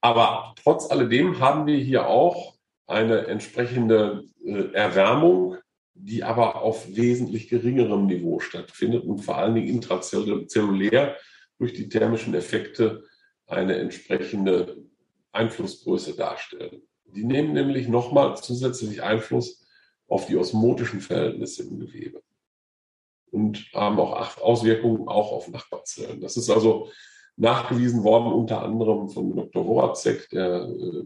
Aber 0.00 0.54
trotz 0.62 0.90
alledem 0.90 1.40
haben 1.40 1.66
wir 1.66 1.78
hier 1.78 2.06
auch 2.06 2.54
eine 2.86 3.26
entsprechende 3.26 4.24
äh, 4.44 4.72
Erwärmung, 4.72 5.56
die 5.94 6.22
aber 6.22 6.62
auf 6.62 6.94
wesentlich 6.94 7.48
geringerem 7.48 8.06
Niveau 8.06 8.38
stattfindet 8.38 9.04
und 9.04 9.20
vor 9.20 9.38
allen 9.38 9.54
Dingen 9.54 9.68
intrazellulär 9.68 11.16
durch 11.58 11.72
die 11.72 11.88
thermischen 11.88 12.34
Effekte 12.34 13.04
eine 13.46 13.76
entsprechende 13.76 14.84
Einflussgröße 15.32 16.14
darstellen. 16.14 16.82
Die 17.14 17.24
nehmen 17.24 17.52
nämlich 17.52 17.88
nochmal 17.88 18.36
zusätzlich 18.36 19.02
Einfluss 19.02 19.66
auf 20.06 20.26
die 20.26 20.36
osmotischen 20.36 21.00
Verhältnisse 21.00 21.64
im 21.64 21.78
Gewebe 21.78 22.22
und 23.30 23.70
haben 23.74 23.98
auch 23.98 24.38
Auswirkungen 24.38 25.08
auch 25.08 25.32
auf 25.32 25.48
Nachbarzellen. 25.48 26.20
Das 26.20 26.36
ist 26.36 26.50
also 26.50 26.90
nachgewiesen 27.36 28.04
worden, 28.04 28.32
unter 28.32 28.62
anderem 28.62 29.08
von 29.08 29.34
Dr. 29.34 29.64
Horacek, 29.64 30.28
der 30.30 30.68
äh, 30.68 31.04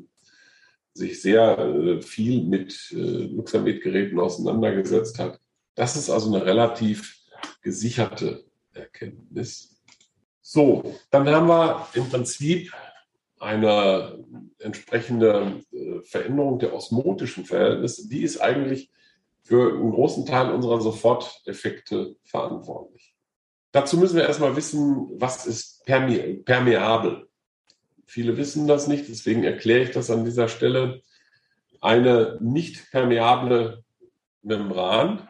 sich 0.95 1.21
sehr 1.21 1.59
äh, 1.59 2.03
viel 2.03 2.45
mit 2.45 2.93
äh, 2.93 2.97
Luxamed-Geräten 2.97 4.19
auseinandergesetzt 4.19 5.19
hat. 5.19 5.41
Das 5.75 5.97
ist 5.97 6.11
also 6.11 6.35
eine 6.35 6.45
relativ 6.45 7.19
gesicherte 7.63 8.45
Erkenntnis. 8.73 9.72
So, 10.53 10.99
dann 11.11 11.27
haben 11.31 11.49
wir 11.49 11.89
im 11.95 12.11
Prinzip 12.11 12.75
eine 13.41 14.23
entsprechende 14.59 15.63
äh, 15.73 16.03
Veränderung 16.03 16.59
der 16.59 16.75
osmotischen 16.75 17.47
Verhältnisse. 17.47 18.07
Die 18.07 18.23
ist 18.23 18.39
eigentlich 18.39 18.91
für 19.41 19.73
einen 19.73 19.93
großen 19.93 20.27
Teil 20.27 20.53
unserer 20.53 20.83
Soforteffekte 20.83 22.17
verantwortlich. 22.25 23.15
Dazu 23.71 23.97
müssen 23.97 24.17
wir 24.17 24.25
erstmal 24.25 24.55
wissen, 24.55 25.09
was 25.15 25.47
ist 25.47 25.87
perme 25.87 26.35
permeabel. 26.45 27.31
Viele 28.05 28.37
wissen 28.37 28.67
das 28.67 28.89
nicht, 28.89 29.09
deswegen 29.09 29.45
erkläre 29.45 29.85
ich 29.85 29.93
das 29.93 30.11
an 30.11 30.27
dieser 30.27 30.49
Stelle. 30.49 31.01
Eine 31.81 32.37
nicht 32.43 32.91
permeable 32.91 33.85
Membran 34.43 35.27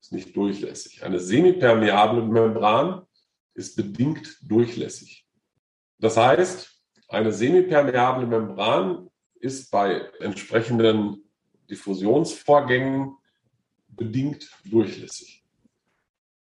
ist 0.00 0.12
nicht 0.12 0.34
durchlässig. 0.34 1.04
Eine 1.04 1.20
semipermeable 1.20 2.22
Membran 2.22 3.02
ist 3.58 3.76
bedingt 3.76 4.38
durchlässig. 4.42 5.26
Das 5.98 6.16
heißt, 6.16 6.80
eine 7.08 7.32
semipermeable 7.32 8.26
Membran 8.26 9.10
ist 9.40 9.70
bei 9.70 10.02
entsprechenden 10.20 11.24
Diffusionsvorgängen 11.68 13.16
bedingt 13.88 14.48
durchlässig. 14.64 15.44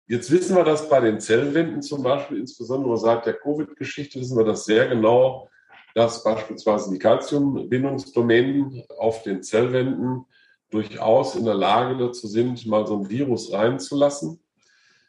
Jetzt 0.07 0.31
wissen 0.31 0.55
wir 0.55 0.63
das 0.63 0.87
bei 0.87 1.01
den 1.01 1.19
Zellwänden 1.19 1.81
zum 1.81 2.03
Beispiel, 2.03 2.37
insbesondere 2.37 2.97
seit 2.97 3.25
der 3.25 3.33
Covid-Geschichte, 3.33 4.19
wissen 4.19 4.37
wir 4.37 4.45
das 4.45 4.63
sehr 4.65 4.87
genau, 4.87 5.49
dass 5.95 6.23
beispielsweise 6.23 6.91
die 6.91 6.99
Calciumbindungsdomänen 6.99 8.83
auf 8.99 9.23
den 9.23 9.41
Zellwänden 9.43 10.25
durchaus 10.69 11.35
in 11.35 11.45
der 11.45 11.55
Lage 11.55 11.97
dazu 11.97 12.27
sind, 12.27 12.65
mal 12.67 12.85
so 12.85 12.99
ein 12.99 13.09
Virus 13.09 13.51
reinzulassen. 13.51 14.39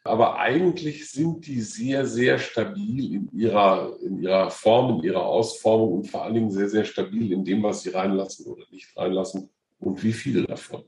Aber 0.05 0.39
eigentlich 0.39 1.11
sind 1.11 1.47
die 1.47 1.61
sehr, 1.61 2.07
sehr 2.07 2.39
stabil 2.39 3.15
in 3.15 3.29
ihrer, 3.33 3.97
in 4.01 4.23
ihrer 4.23 4.51
Form, 4.51 4.99
in 4.99 5.05
ihrer 5.05 5.25
Ausformung 5.25 5.93
und 5.99 6.11
vor 6.11 6.23
allen 6.25 6.35
Dingen 6.35 6.51
sehr, 6.51 6.69
sehr 6.69 6.85
stabil 6.85 7.33
in 7.33 7.45
dem, 7.45 7.63
was 7.63 7.83
sie 7.83 7.91
reinlassen 7.91 8.47
oder 8.47 8.65
nicht 8.71 8.97
reinlassen 8.97 9.51
und 9.81 10.03
wie 10.03 10.13
viele 10.13 10.45
davon. 10.45 10.85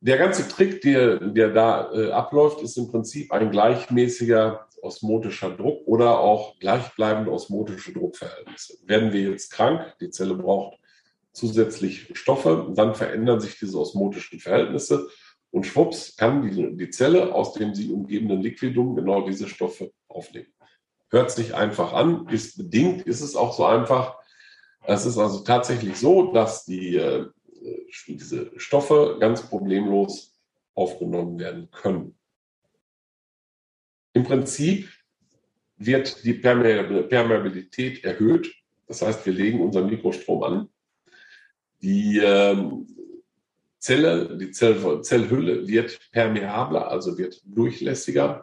Der 0.00 0.16
ganze 0.16 0.48
Trick, 0.48 0.80
der, 0.82 1.16
der 1.18 1.50
da 1.50 1.92
äh, 1.92 2.12
abläuft, 2.12 2.62
ist 2.62 2.76
im 2.78 2.88
Prinzip 2.88 3.32
ein 3.32 3.50
gleichmäßiger 3.50 4.68
osmotischer 4.80 5.50
Druck 5.50 5.86
oder 5.86 6.20
auch 6.20 6.58
gleichbleibende 6.60 7.32
osmotische 7.32 7.92
Druckverhältnisse. 7.92 8.78
Werden 8.86 9.12
wir 9.12 9.22
jetzt 9.22 9.50
krank, 9.50 9.94
die 10.00 10.10
Zelle 10.10 10.34
braucht 10.34 10.78
zusätzlich 11.32 12.10
Stoffe, 12.14 12.72
dann 12.74 12.94
verändern 12.94 13.40
sich 13.40 13.58
diese 13.58 13.78
osmotischen 13.78 14.40
Verhältnisse 14.40 15.08
und 15.50 15.66
schwupps 15.66 16.16
kann 16.16 16.42
die, 16.42 16.76
die 16.76 16.90
Zelle 16.90 17.34
aus 17.34 17.54
dem 17.54 17.74
sie 17.74 17.90
umgebenden 17.90 18.42
Liquidum 18.42 18.94
genau 18.94 19.26
diese 19.26 19.48
Stoffe 19.48 19.92
aufnehmen. 20.08 20.52
Hört 21.10 21.30
sich 21.30 21.54
einfach 21.54 21.92
an, 21.94 22.28
ist 22.28 22.58
bedingt, 22.58 23.06
ist 23.06 23.22
es 23.22 23.34
auch 23.34 23.56
so 23.56 23.64
einfach. 23.64 24.16
Es 24.84 25.06
ist 25.06 25.18
also 25.18 25.40
tatsächlich 25.40 25.96
so, 25.96 26.32
dass 26.32 26.64
die 26.64 26.96
äh, 26.96 27.26
diese 28.06 28.50
Stoffe 28.58 29.16
ganz 29.20 29.42
problemlos 29.42 30.38
aufgenommen 30.74 31.38
werden 31.38 31.70
können. 31.70 32.14
Im 34.12 34.24
Prinzip 34.24 34.88
wird 35.76 36.24
die 36.24 36.34
Permeabilität 36.34 38.04
erhöht. 38.04 38.52
Das 38.86 39.02
heißt, 39.02 39.24
wir 39.26 39.32
legen 39.32 39.60
unseren 39.60 39.88
Mikrostrom 39.88 40.42
an. 40.42 40.68
Die 41.80 42.18
ähm, 42.18 42.86
Zelle, 43.78 44.36
die 44.36 44.50
Zell 44.50 45.02
Zellhülle 45.02 45.66
wird 45.68 45.98
permeabler, 46.10 46.88
also 46.88 47.16
wird 47.16 47.40
durchlässiger. 47.44 48.42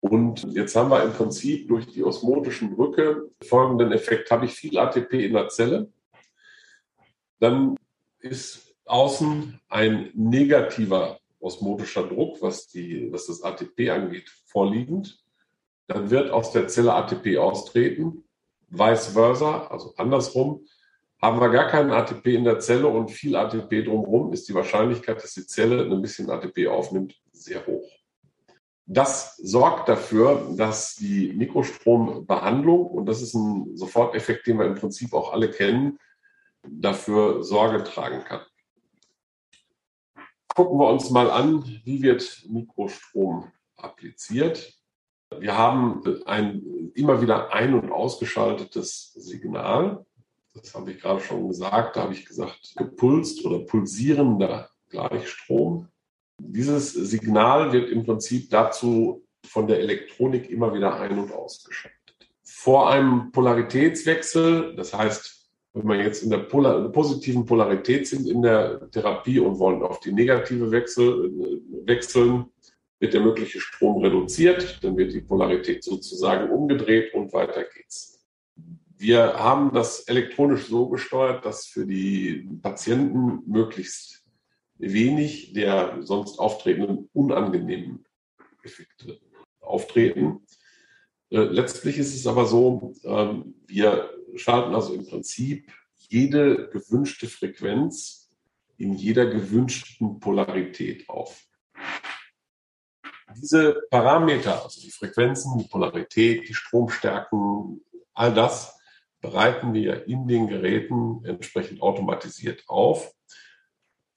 Und 0.00 0.44
jetzt 0.54 0.74
haben 0.74 0.90
wir 0.90 1.02
im 1.02 1.12
Prinzip 1.12 1.68
durch 1.68 1.86
die 1.86 2.02
osmotischen 2.02 2.74
Brücke 2.74 3.30
folgenden 3.42 3.92
Effekt. 3.92 4.30
Habe 4.30 4.46
ich 4.46 4.52
viel 4.52 4.78
ATP 4.78 5.12
in 5.26 5.32
der 5.32 5.48
Zelle, 5.48 5.90
dann 7.38 7.76
ist 8.20 8.74
außen 8.84 9.60
ein 9.68 10.10
negativer 10.14 11.18
osmotischer 11.40 12.04
Druck, 12.04 12.40
was, 12.40 12.68
die, 12.68 13.12
was 13.12 13.26
das 13.26 13.42
ATP 13.42 13.90
angeht, 13.90 14.30
vorliegend. 14.46 15.20
Dann 15.88 16.10
wird 16.10 16.30
aus 16.30 16.52
der 16.52 16.68
Zelle 16.68 16.94
ATP 16.94 17.36
austreten. 17.38 18.24
Vice 18.68 19.08
versa, 19.08 19.66
also 19.66 19.92
andersrum. 19.96 20.64
Haben 21.22 21.40
wir 21.40 21.50
gar 21.50 21.68
keinen 21.68 21.92
ATP 21.92 22.34
in 22.34 22.42
der 22.42 22.58
Zelle 22.58 22.88
und 22.88 23.12
viel 23.12 23.36
ATP 23.36 23.84
drumherum, 23.84 24.32
ist 24.32 24.48
die 24.48 24.54
Wahrscheinlichkeit, 24.54 25.22
dass 25.22 25.34
die 25.34 25.46
Zelle 25.46 25.84
ein 25.84 26.02
bisschen 26.02 26.28
ATP 26.28 26.66
aufnimmt, 26.66 27.14
sehr 27.30 27.64
hoch. 27.64 27.88
Das 28.86 29.36
sorgt 29.36 29.88
dafür, 29.88 30.52
dass 30.56 30.96
die 30.96 31.32
Mikrostrombehandlung, 31.32 32.86
und 32.88 33.06
das 33.06 33.22
ist 33.22 33.34
ein 33.34 33.76
Soforteffekt, 33.76 34.48
den 34.48 34.58
wir 34.58 34.66
im 34.66 34.74
Prinzip 34.74 35.14
auch 35.14 35.32
alle 35.32 35.48
kennen, 35.48 35.96
dafür 36.68 37.44
Sorge 37.44 37.84
tragen 37.84 38.24
kann. 38.24 38.40
Gucken 40.54 40.78
wir 40.78 40.90
uns 40.90 41.08
mal 41.10 41.30
an, 41.30 41.64
wie 41.84 42.02
wird 42.02 42.44
Mikrostrom 42.48 43.50
appliziert. 43.76 44.74
Wir 45.38 45.56
haben 45.56 46.02
ein 46.26 46.90
immer 46.94 47.22
wieder 47.22 47.52
ein- 47.52 47.74
und 47.74 47.90
ausgeschaltetes 47.92 49.12
Signal. 49.12 50.04
Das 50.54 50.74
habe 50.74 50.92
ich 50.92 51.00
gerade 51.00 51.20
schon 51.20 51.48
gesagt. 51.48 51.96
Da 51.96 52.02
habe 52.02 52.12
ich 52.12 52.26
gesagt, 52.26 52.74
gepulst 52.76 53.44
oder 53.44 53.60
pulsierender 53.60 54.70
Gleichstrom. 54.90 55.88
Dieses 56.38 56.92
Signal 56.92 57.72
wird 57.72 57.90
im 57.90 58.04
Prinzip 58.04 58.50
dazu 58.50 59.24
von 59.46 59.66
der 59.66 59.80
Elektronik 59.80 60.50
immer 60.50 60.74
wieder 60.74 60.98
ein- 61.00 61.18
und 61.18 61.32
ausgeschaltet. 61.32 61.98
Vor 62.42 62.90
einem 62.90 63.32
Polaritätswechsel, 63.32 64.76
das 64.76 64.92
heißt, 64.94 65.42
wenn 65.74 65.88
wir 65.88 65.96
jetzt 65.96 66.22
in 66.22 66.30
der 66.30 66.38
Polar 66.38 66.86
positiven 66.90 67.46
Polarität 67.46 68.06
sind 68.06 68.28
in 68.28 68.42
der 68.42 68.90
Therapie 68.90 69.38
und 69.38 69.58
wollen 69.58 69.82
auf 69.82 70.00
die 70.00 70.12
negative 70.12 70.70
Wechsel 70.70 71.26
äh, 71.26 71.86
wechseln, 71.86 72.46
wird 72.98 73.14
der 73.14 73.22
mögliche 73.22 73.60
Strom 73.60 74.02
reduziert, 74.02 74.78
dann 74.82 74.96
wird 74.96 75.12
die 75.12 75.22
Polarität 75.22 75.82
sozusagen 75.82 76.50
umgedreht 76.50 77.14
und 77.14 77.32
weiter 77.32 77.64
geht's. 77.64 78.11
Wir 79.02 79.34
haben 79.34 79.72
das 79.74 80.02
elektronisch 80.02 80.68
so 80.68 80.88
gesteuert, 80.88 81.44
dass 81.44 81.66
für 81.66 81.84
die 81.84 82.48
Patienten 82.62 83.42
möglichst 83.50 84.24
wenig 84.78 85.54
der 85.54 86.02
sonst 86.02 86.38
auftretenden 86.38 87.10
unangenehmen 87.12 88.04
Effekte 88.62 89.18
auftreten. 89.58 90.46
Äh, 91.30 91.38
letztlich 91.38 91.98
ist 91.98 92.14
es 92.14 92.28
aber 92.28 92.46
so, 92.46 92.94
ähm, 93.02 93.56
wir 93.66 94.08
schalten 94.36 94.72
also 94.72 94.94
im 94.94 95.04
Prinzip 95.04 95.72
jede 95.96 96.68
gewünschte 96.68 97.26
Frequenz 97.26 98.30
in 98.76 98.92
jeder 98.94 99.26
gewünschten 99.26 100.20
Polarität 100.20 101.08
auf. 101.08 101.42
Diese 103.34 103.82
Parameter, 103.90 104.62
also 104.62 104.80
die 104.80 104.92
Frequenzen, 104.92 105.58
die 105.58 105.68
Polarität, 105.68 106.48
die 106.48 106.54
Stromstärken, 106.54 107.84
all 108.14 108.32
das 108.32 108.78
bereiten 109.22 109.72
wir 109.72 110.06
in 110.06 110.28
den 110.28 110.48
Geräten 110.48 111.24
entsprechend 111.24 111.80
automatisiert 111.80 112.64
auf. 112.68 113.14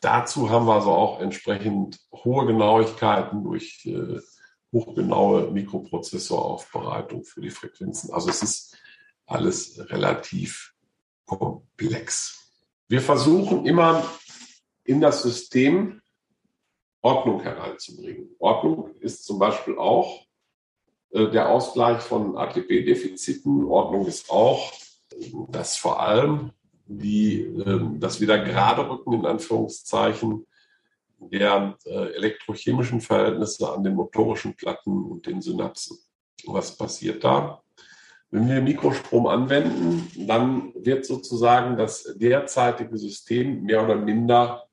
Dazu 0.01 0.49
haben 0.49 0.65
wir 0.65 0.73
also 0.73 0.91
auch 0.91 1.21
entsprechend 1.21 1.99
hohe 2.11 2.45
Genauigkeiten 2.45 3.43
durch 3.43 3.85
äh, 3.85 4.19
hochgenaue 4.73 5.51
Mikroprozessoraufbereitung 5.51 7.23
für 7.23 7.39
die 7.39 7.49
Frequenzen. 7.49 8.11
Also 8.11 8.29
es 8.29 8.43
ist 8.43 8.77
alles 9.25 9.79
relativ 9.89 10.73
komplex. 11.25 12.51
Wir 12.87 13.01
versuchen 13.01 13.65
immer 13.65 14.03
in 14.83 15.01
das 15.01 15.23
System 15.23 16.01
Ordnung 17.01 17.41
hereinzubringen. 17.41 18.35
Ordnung 18.39 18.95
ist 18.99 19.25
zum 19.25 19.37
Beispiel 19.37 19.77
auch 19.77 20.25
äh, 21.11 21.29
der 21.29 21.49
Ausgleich 21.49 22.01
von 22.01 22.35
ATP-Defiziten. 22.35 23.65
Ordnung 23.65 24.07
ist 24.07 24.29
auch, 24.29 24.73
dass 25.49 25.77
vor 25.77 26.01
allem 26.01 26.51
die, 26.85 27.41
äh, 27.41 27.79
das 27.99 28.21
wieder 28.21 28.39
gerade 28.39 28.89
rücken 28.89 29.13
in 29.13 29.25
Anführungszeichen 29.25 30.45
der 31.19 31.77
äh, 31.85 32.15
elektrochemischen 32.15 33.01
Verhältnisse 33.01 33.71
an 33.71 33.83
den 33.83 33.95
motorischen 33.95 34.55
Platten 34.55 35.03
und 35.03 35.25
den 35.25 35.41
Synapsen. 35.41 35.97
Was 36.45 36.77
passiert 36.77 37.23
da? 37.23 37.61
Wenn 38.31 38.49
wir 38.49 38.61
Mikrostrom 38.61 39.27
anwenden, 39.27 40.11
dann 40.27 40.73
wird 40.75 41.05
sozusagen 41.05 41.77
das 41.77 42.15
derzeitige 42.17 42.97
System 42.97 43.63
mehr 43.63 43.83
oder 43.83 43.95
minder 43.95 44.67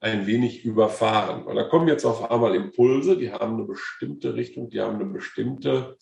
ein 0.00 0.26
wenig 0.26 0.64
überfahren. 0.64 1.44
Weil 1.44 1.56
da 1.56 1.64
kommen 1.64 1.88
jetzt 1.88 2.04
auf 2.04 2.30
einmal 2.30 2.54
Impulse, 2.54 3.16
die 3.16 3.32
haben 3.32 3.54
eine 3.54 3.64
bestimmte 3.64 4.34
Richtung, 4.34 4.70
die 4.70 4.80
haben 4.80 4.94
eine 4.94 5.06
bestimmte 5.06 5.96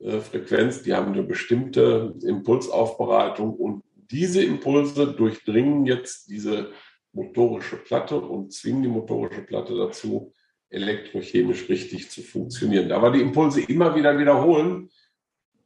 Frequenz, 0.00 0.82
die 0.82 0.94
haben 0.94 1.12
eine 1.12 1.22
bestimmte 1.22 2.14
Impulsaufbereitung 2.22 3.54
und 3.54 3.82
diese 4.10 4.44
Impulse 4.44 5.12
durchdringen 5.12 5.86
jetzt 5.86 6.28
diese 6.30 6.70
motorische 7.12 7.76
Platte 7.76 8.20
und 8.20 8.52
zwingen 8.52 8.82
die 8.82 8.88
motorische 8.88 9.42
Platte 9.42 9.74
dazu, 9.76 10.32
elektrochemisch 10.68 11.68
richtig 11.68 12.10
zu 12.10 12.22
funktionieren. 12.22 12.92
Aber 12.92 13.10
die 13.10 13.22
Impulse 13.22 13.62
immer 13.62 13.94
wieder 13.96 14.18
wiederholen, 14.18 14.90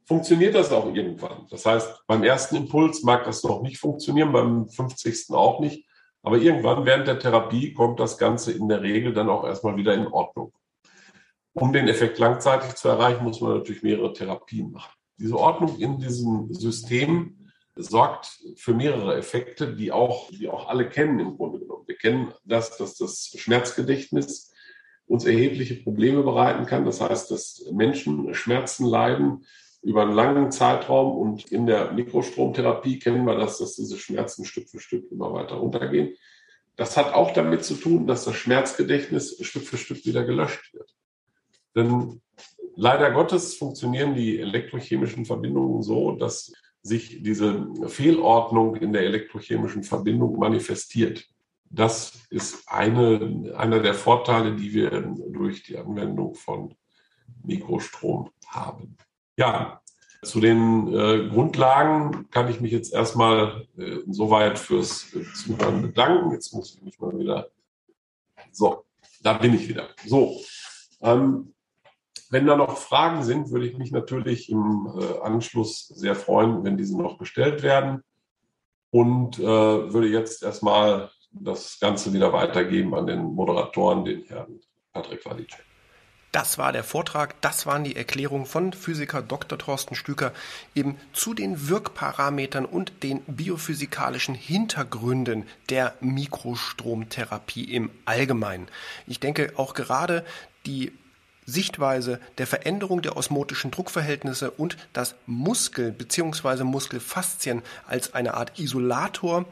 funktioniert 0.05 0.55
das 0.55 0.71
auch 0.71 0.93
irgendwann. 0.93 1.47
Das 1.49 1.65
heißt, 1.65 2.03
beim 2.07 2.23
ersten 2.23 2.55
Impuls 2.55 3.03
mag 3.03 3.25
das 3.25 3.43
noch 3.43 3.61
nicht 3.61 3.77
funktionieren, 3.77 4.31
beim 4.31 4.67
50. 4.67 5.29
auch 5.31 5.59
nicht. 5.59 5.85
Aber 6.23 6.37
irgendwann 6.37 6.85
während 6.85 7.07
der 7.07 7.19
Therapie 7.19 7.73
kommt 7.73 7.99
das 7.99 8.17
Ganze 8.17 8.51
in 8.51 8.67
der 8.67 8.81
Regel 8.81 9.13
dann 9.13 9.29
auch 9.29 9.43
erstmal 9.43 9.75
wieder 9.75 9.93
in 9.93 10.07
Ordnung. 10.07 10.53
Um 11.53 11.73
den 11.73 11.87
Effekt 11.87 12.17
langzeitig 12.17 12.75
zu 12.75 12.87
erreichen, 12.87 13.23
muss 13.23 13.41
man 13.41 13.57
natürlich 13.57 13.83
mehrere 13.83 14.13
Therapien 14.13 14.71
machen. 14.71 14.93
Diese 15.17 15.37
Ordnung 15.37 15.77
in 15.79 15.99
diesem 15.99 16.53
System 16.53 17.51
sorgt 17.75 18.39
für 18.55 18.73
mehrere 18.73 19.15
Effekte, 19.17 19.75
die 19.75 19.91
auch, 19.91 20.29
die 20.31 20.49
auch 20.49 20.67
alle 20.67 20.89
kennen 20.89 21.19
im 21.19 21.37
Grunde 21.37 21.59
genommen. 21.59 21.87
Wir 21.87 21.97
kennen 21.97 22.33
das, 22.45 22.77
dass 22.77 22.95
das 22.95 23.33
Schmerzgedächtnis 23.37 24.51
uns 25.05 25.25
erhebliche 25.25 25.75
Probleme 25.75 26.23
bereiten 26.23 26.65
kann. 26.65 26.85
Das 26.85 27.01
heißt, 27.01 27.31
dass 27.31 27.65
Menschen 27.71 28.33
Schmerzen 28.33 28.85
leiden, 28.85 29.45
über 29.83 30.03
einen 30.03 30.13
langen 30.13 30.51
Zeitraum 30.51 31.17
und 31.17 31.51
in 31.51 31.65
der 31.65 31.91
Mikrostromtherapie 31.91 32.99
kennen 32.99 33.25
wir 33.25 33.35
das, 33.35 33.57
dass 33.57 33.75
diese 33.75 33.97
Schmerzen 33.97 34.45
Stück 34.45 34.69
für 34.69 34.79
Stück 34.79 35.11
immer 35.11 35.33
weiter 35.33 35.55
runtergehen. 35.55 36.15
Das 36.75 36.97
hat 36.97 37.13
auch 37.13 37.33
damit 37.33 37.65
zu 37.65 37.73
tun, 37.75 38.05
dass 38.05 38.25
das 38.25 38.35
Schmerzgedächtnis 38.35 39.37
Stück 39.41 39.63
für 39.63 39.77
Stück 39.77 40.05
wieder 40.05 40.23
gelöscht 40.23 40.73
wird. 40.73 40.93
Denn 41.75 42.21
leider 42.75 43.11
Gottes 43.11 43.55
funktionieren 43.55 44.15
die 44.15 44.39
elektrochemischen 44.39 45.25
Verbindungen 45.25 45.81
so, 45.83 46.13
dass 46.13 46.51
sich 46.83 47.21
diese 47.21 47.67
Fehlordnung 47.87 48.75
in 48.75 48.91
der 48.91 49.03
elektrochemischen 49.03 49.83
Verbindung 49.83 50.37
manifestiert. 50.39 51.27
Das 51.69 52.13
ist 52.29 52.67
eine, 52.67 53.53
einer 53.55 53.79
der 53.79 53.93
Vorteile, 53.93 54.55
die 54.55 54.73
wir 54.73 55.15
durch 55.29 55.63
die 55.63 55.77
Anwendung 55.77 56.33
von 56.35 56.75
Mikrostrom 57.43 58.29
haben. 58.47 58.97
Ja, 59.37 59.81
zu 60.23 60.39
den 60.39 60.93
äh, 60.93 61.29
Grundlagen 61.29 62.29
kann 62.29 62.49
ich 62.49 62.61
mich 62.61 62.71
jetzt 62.71 62.93
erstmal 62.93 63.67
äh, 63.77 64.01
insoweit 64.01 64.59
fürs 64.59 65.07
Zuhören 65.33 65.81
bedanken. 65.81 66.31
Jetzt 66.31 66.53
muss 66.53 66.75
ich 66.75 66.81
mich 66.81 66.99
mal 66.99 67.17
wieder. 67.17 67.49
So, 68.51 68.85
da 69.23 69.33
bin 69.33 69.55
ich 69.55 69.67
wieder. 69.67 69.89
So, 70.05 70.39
ähm, 71.01 71.53
wenn 72.31 72.47
da 72.47 72.55
noch 72.55 72.77
Fragen 72.77 73.23
sind, 73.23 73.51
würde 73.51 73.67
ich 73.67 73.77
mich 73.77 73.91
natürlich 73.91 74.49
im 74.49 74.89
äh, 74.97 75.19
Anschluss 75.21 75.87
sehr 75.89 76.15
freuen, 76.15 76.63
wenn 76.63 76.77
diese 76.77 76.97
noch 76.97 77.17
gestellt 77.17 77.61
werden. 77.61 78.01
Und 78.89 79.37
äh, 79.37 79.43
würde 79.43 80.07
jetzt 80.07 80.41
erstmal 80.41 81.11
das 81.31 81.77
Ganze 81.79 82.13
wieder 82.13 82.33
weitergeben 82.33 82.95
an 82.95 83.05
den 83.05 83.23
Moderatoren, 83.23 84.05
den 84.05 84.23
Herrn 84.23 84.59
Patrick 84.93 85.25
Walitschek. 85.25 85.63
Das 86.31 86.57
war 86.57 86.71
der 86.71 86.85
Vortrag, 86.85 87.41
das 87.41 87.65
waren 87.65 87.83
die 87.83 87.97
Erklärungen 87.97 88.45
von 88.45 88.71
Physiker 88.71 89.21
Dr. 89.21 89.57
Thorsten 89.57 89.95
Stüker 89.95 90.31
eben 90.73 90.95
zu 91.11 91.33
den 91.33 91.67
Wirkparametern 91.67 92.63
und 92.63 93.03
den 93.03 93.21
biophysikalischen 93.23 94.35
Hintergründen 94.35 95.45
der 95.69 95.95
Mikrostromtherapie 95.99 97.65
im 97.65 97.91
Allgemeinen. 98.05 98.69
Ich 99.07 99.19
denke 99.19 99.51
auch 99.57 99.73
gerade 99.73 100.23
die 100.65 100.93
Sichtweise 101.45 102.19
der 102.37 102.47
Veränderung 102.47 103.01
der 103.01 103.17
osmotischen 103.17 103.71
Druckverhältnisse 103.71 104.51
und 104.51 104.77
das 104.93 105.15
Muskel 105.25 105.91
bzw. 105.91 106.63
Muskelfaszien 106.63 107.61
als 107.87 108.13
eine 108.13 108.35
Art 108.35 108.59
Isolator 108.59 109.45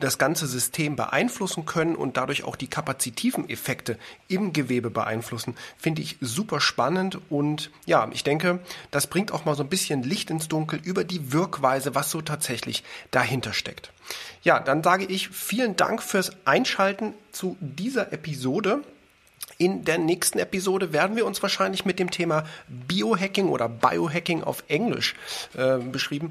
das 0.00 0.18
ganze 0.18 0.46
System 0.46 0.96
beeinflussen 0.96 1.66
können 1.66 1.96
und 1.96 2.16
dadurch 2.16 2.44
auch 2.44 2.56
die 2.56 2.68
kapazitiven 2.68 3.48
Effekte 3.48 3.98
im 4.28 4.52
Gewebe 4.52 4.90
beeinflussen, 4.90 5.56
finde 5.76 6.02
ich 6.02 6.16
super 6.20 6.60
spannend 6.60 7.18
und 7.30 7.70
ja, 7.84 8.08
ich 8.12 8.22
denke, 8.22 8.60
das 8.90 9.08
bringt 9.08 9.32
auch 9.32 9.44
mal 9.44 9.56
so 9.56 9.62
ein 9.62 9.68
bisschen 9.68 10.02
Licht 10.02 10.30
ins 10.30 10.48
Dunkel 10.48 10.80
über 10.82 11.04
die 11.04 11.32
Wirkweise, 11.32 11.94
was 11.94 12.10
so 12.10 12.20
tatsächlich 12.20 12.84
dahinter 13.10 13.52
steckt. 13.52 13.90
Ja, 14.42 14.60
dann 14.60 14.82
sage 14.82 15.04
ich 15.04 15.30
vielen 15.30 15.76
Dank 15.76 16.02
fürs 16.02 16.32
Einschalten 16.44 17.14
zu 17.32 17.56
dieser 17.60 18.12
Episode. 18.12 18.82
In 19.60 19.84
der 19.84 19.98
nächsten 19.98 20.38
Episode 20.38 20.92
werden 20.92 21.16
wir 21.16 21.26
uns 21.26 21.42
wahrscheinlich 21.42 21.84
mit 21.84 21.98
dem 21.98 22.12
Thema 22.12 22.44
Biohacking 22.68 23.48
oder 23.48 23.68
Biohacking 23.68 24.44
auf 24.44 24.62
Englisch 24.68 25.16
äh, 25.56 25.78
beschrieben 25.78 26.28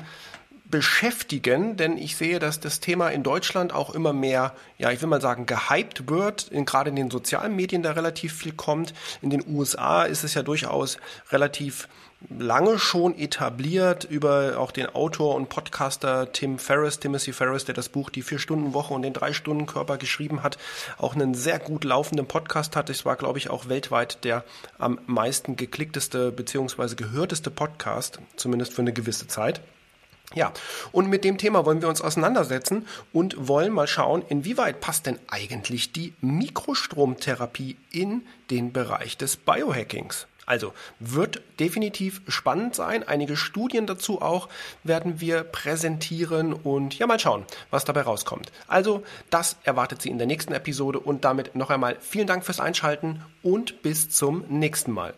beschäftigen, 0.69 1.77
denn 1.77 1.97
ich 1.97 2.17
sehe, 2.17 2.39
dass 2.39 2.59
das 2.59 2.79
Thema 2.79 3.09
in 3.09 3.23
Deutschland 3.23 3.73
auch 3.73 3.93
immer 3.95 4.13
mehr, 4.13 4.53
ja, 4.77 4.91
ich 4.91 5.01
will 5.01 5.07
mal 5.07 5.21
sagen, 5.21 5.45
gehypt 5.45 6.09
wird, 6.09 6.49
in, 6.49 6.65
gerade 6.65 6.89
in 6.89 6.95
den 6.95 7.09
sozialen 7.09 7.55
Medien 7.55 7.83
da 7.83 7.91
relativ 7.91 8.33
viel 8.33 8.51
kommt. 8.51 8.93
In 9.21 9.29
den 9.29 9.43
USA 9.47 10.03
ist 10.03 10.23
es 10.23 10.33
ja 10.33 10.43
durchaus 10.43 10.97
relativ 11.31 11.87
lange 12.29 12.79
schon 12.79 13.17
etabliert 13.17 14.03
über 14.03 14.57
auch 14.57 14.71
den 14.71 14.87
Autor 14.87 15.35
und 15.35 15.49
Podcaster 15.49 16.31
Tim 16.31 16.57
Ferriss, 16.57 16.99
Timothy 16.99 17.31
Ferriss, 17.31 17.65
der 17.65 17.75
das 17.75 17.89
Buch 17.89 18.09
Die 18.09 18.23
Vier-Stunden-Woche 18.23 18.93
und 18.93 19.03
den 19.03 19.13
Drei-Stunden-Körper 19.13 19.97
geschrieben 19.97 20.41
hat, 20.41 20.57
auch 20.97 21.15
einen 21.15 21.35
sehr 21.35 21.59
gut 21.59 21.83
laufenden 21.83 22.27
Podcast 22.27 22.75
hat. 22.75 22.89
Es 22.89 23.05
war, 23.05 23.15
glaube 23.15 23.37
ich, 23.37 23.49
auch 23.49 23.69
weltweit 23.69 24.23
der 24.23 24.43
am 24.79 24.99
meisten 25.05 25.55
geklickteste 25.55 26.31
beziehungsweise 26.31 26.95
gehörteste 26.95 27.51
Podcast, 27.51 28.19
zumindest 28.35 28.73
für 28.73 28.81
eine 28.81 28.93
gewisse 28.93 29.27
Zeit. 29.27 29.61
Ja, 30.33 30.51
und 30.91 31.07
mit 31.07 31.23
dem 31.23 31.37
Thema 31.37 31.65
wollen 31.65 31.81
wir 31.81 31.87
uns 31.87 32.01
auseinandersetzen 32.01 32.85
und 33.13 33.47
wollen 33.47 33.71
mal 33.71 33.87
schauen, 33.87 34.23
inwieweit 34.27 34.81
passt 34.81 35.05
denn 35.05 35.19
eigentlich 35.29 35.93
die 35.93 36.13
Mikrostromtherapie 36.19 37.77
in 37.91 38.23
den 38.49 38.73
Bereich 38.73 39.15
des 39.17 39.37
Biohackings. 39.37 40.27
Also 40.47 40.73
wird 40.99 41.41
definitiv 41.59 42.21
spannend 42.27 42.73
sein. 42.73 43.07
Einige 43.07 43.35
Studien 43.35 43.85
dazu 43.85 44.21
auch 44.21 44.47
werden 44.83 45.19
wir 45.19 45.43
präsentieren 45.43 46.53
und 46.53 46.97
ja 46.97 47.05
mal 47.05 47.19
schauen, 47.19 47.45
was 47.69 47.83
dabei 47.83 48.01
rauskommt. 48.01 48.51
Also 48.65 49.03
das 49.29 49.57
erwartet 49.63 50.01
Sie 50.01 50.09
in 50.09 50.17
der 50.17 50.25
nächsten 50.25 50.53
Episode 50.53 50.99
und 50.99 51.25
damit 51.25 51.55
noch 51.55 51.69
einmal 51.69 51.97
vielen 51.99 52.27
Dank 52.27 52.45
fürs 52.45 52.61
Einschalten 52.61 53.21
und 53.43 53.81
bis 53.81 54.09
zum 54.09 54.45
nächsten 54.47 54.93
Mal. 54.93 55.13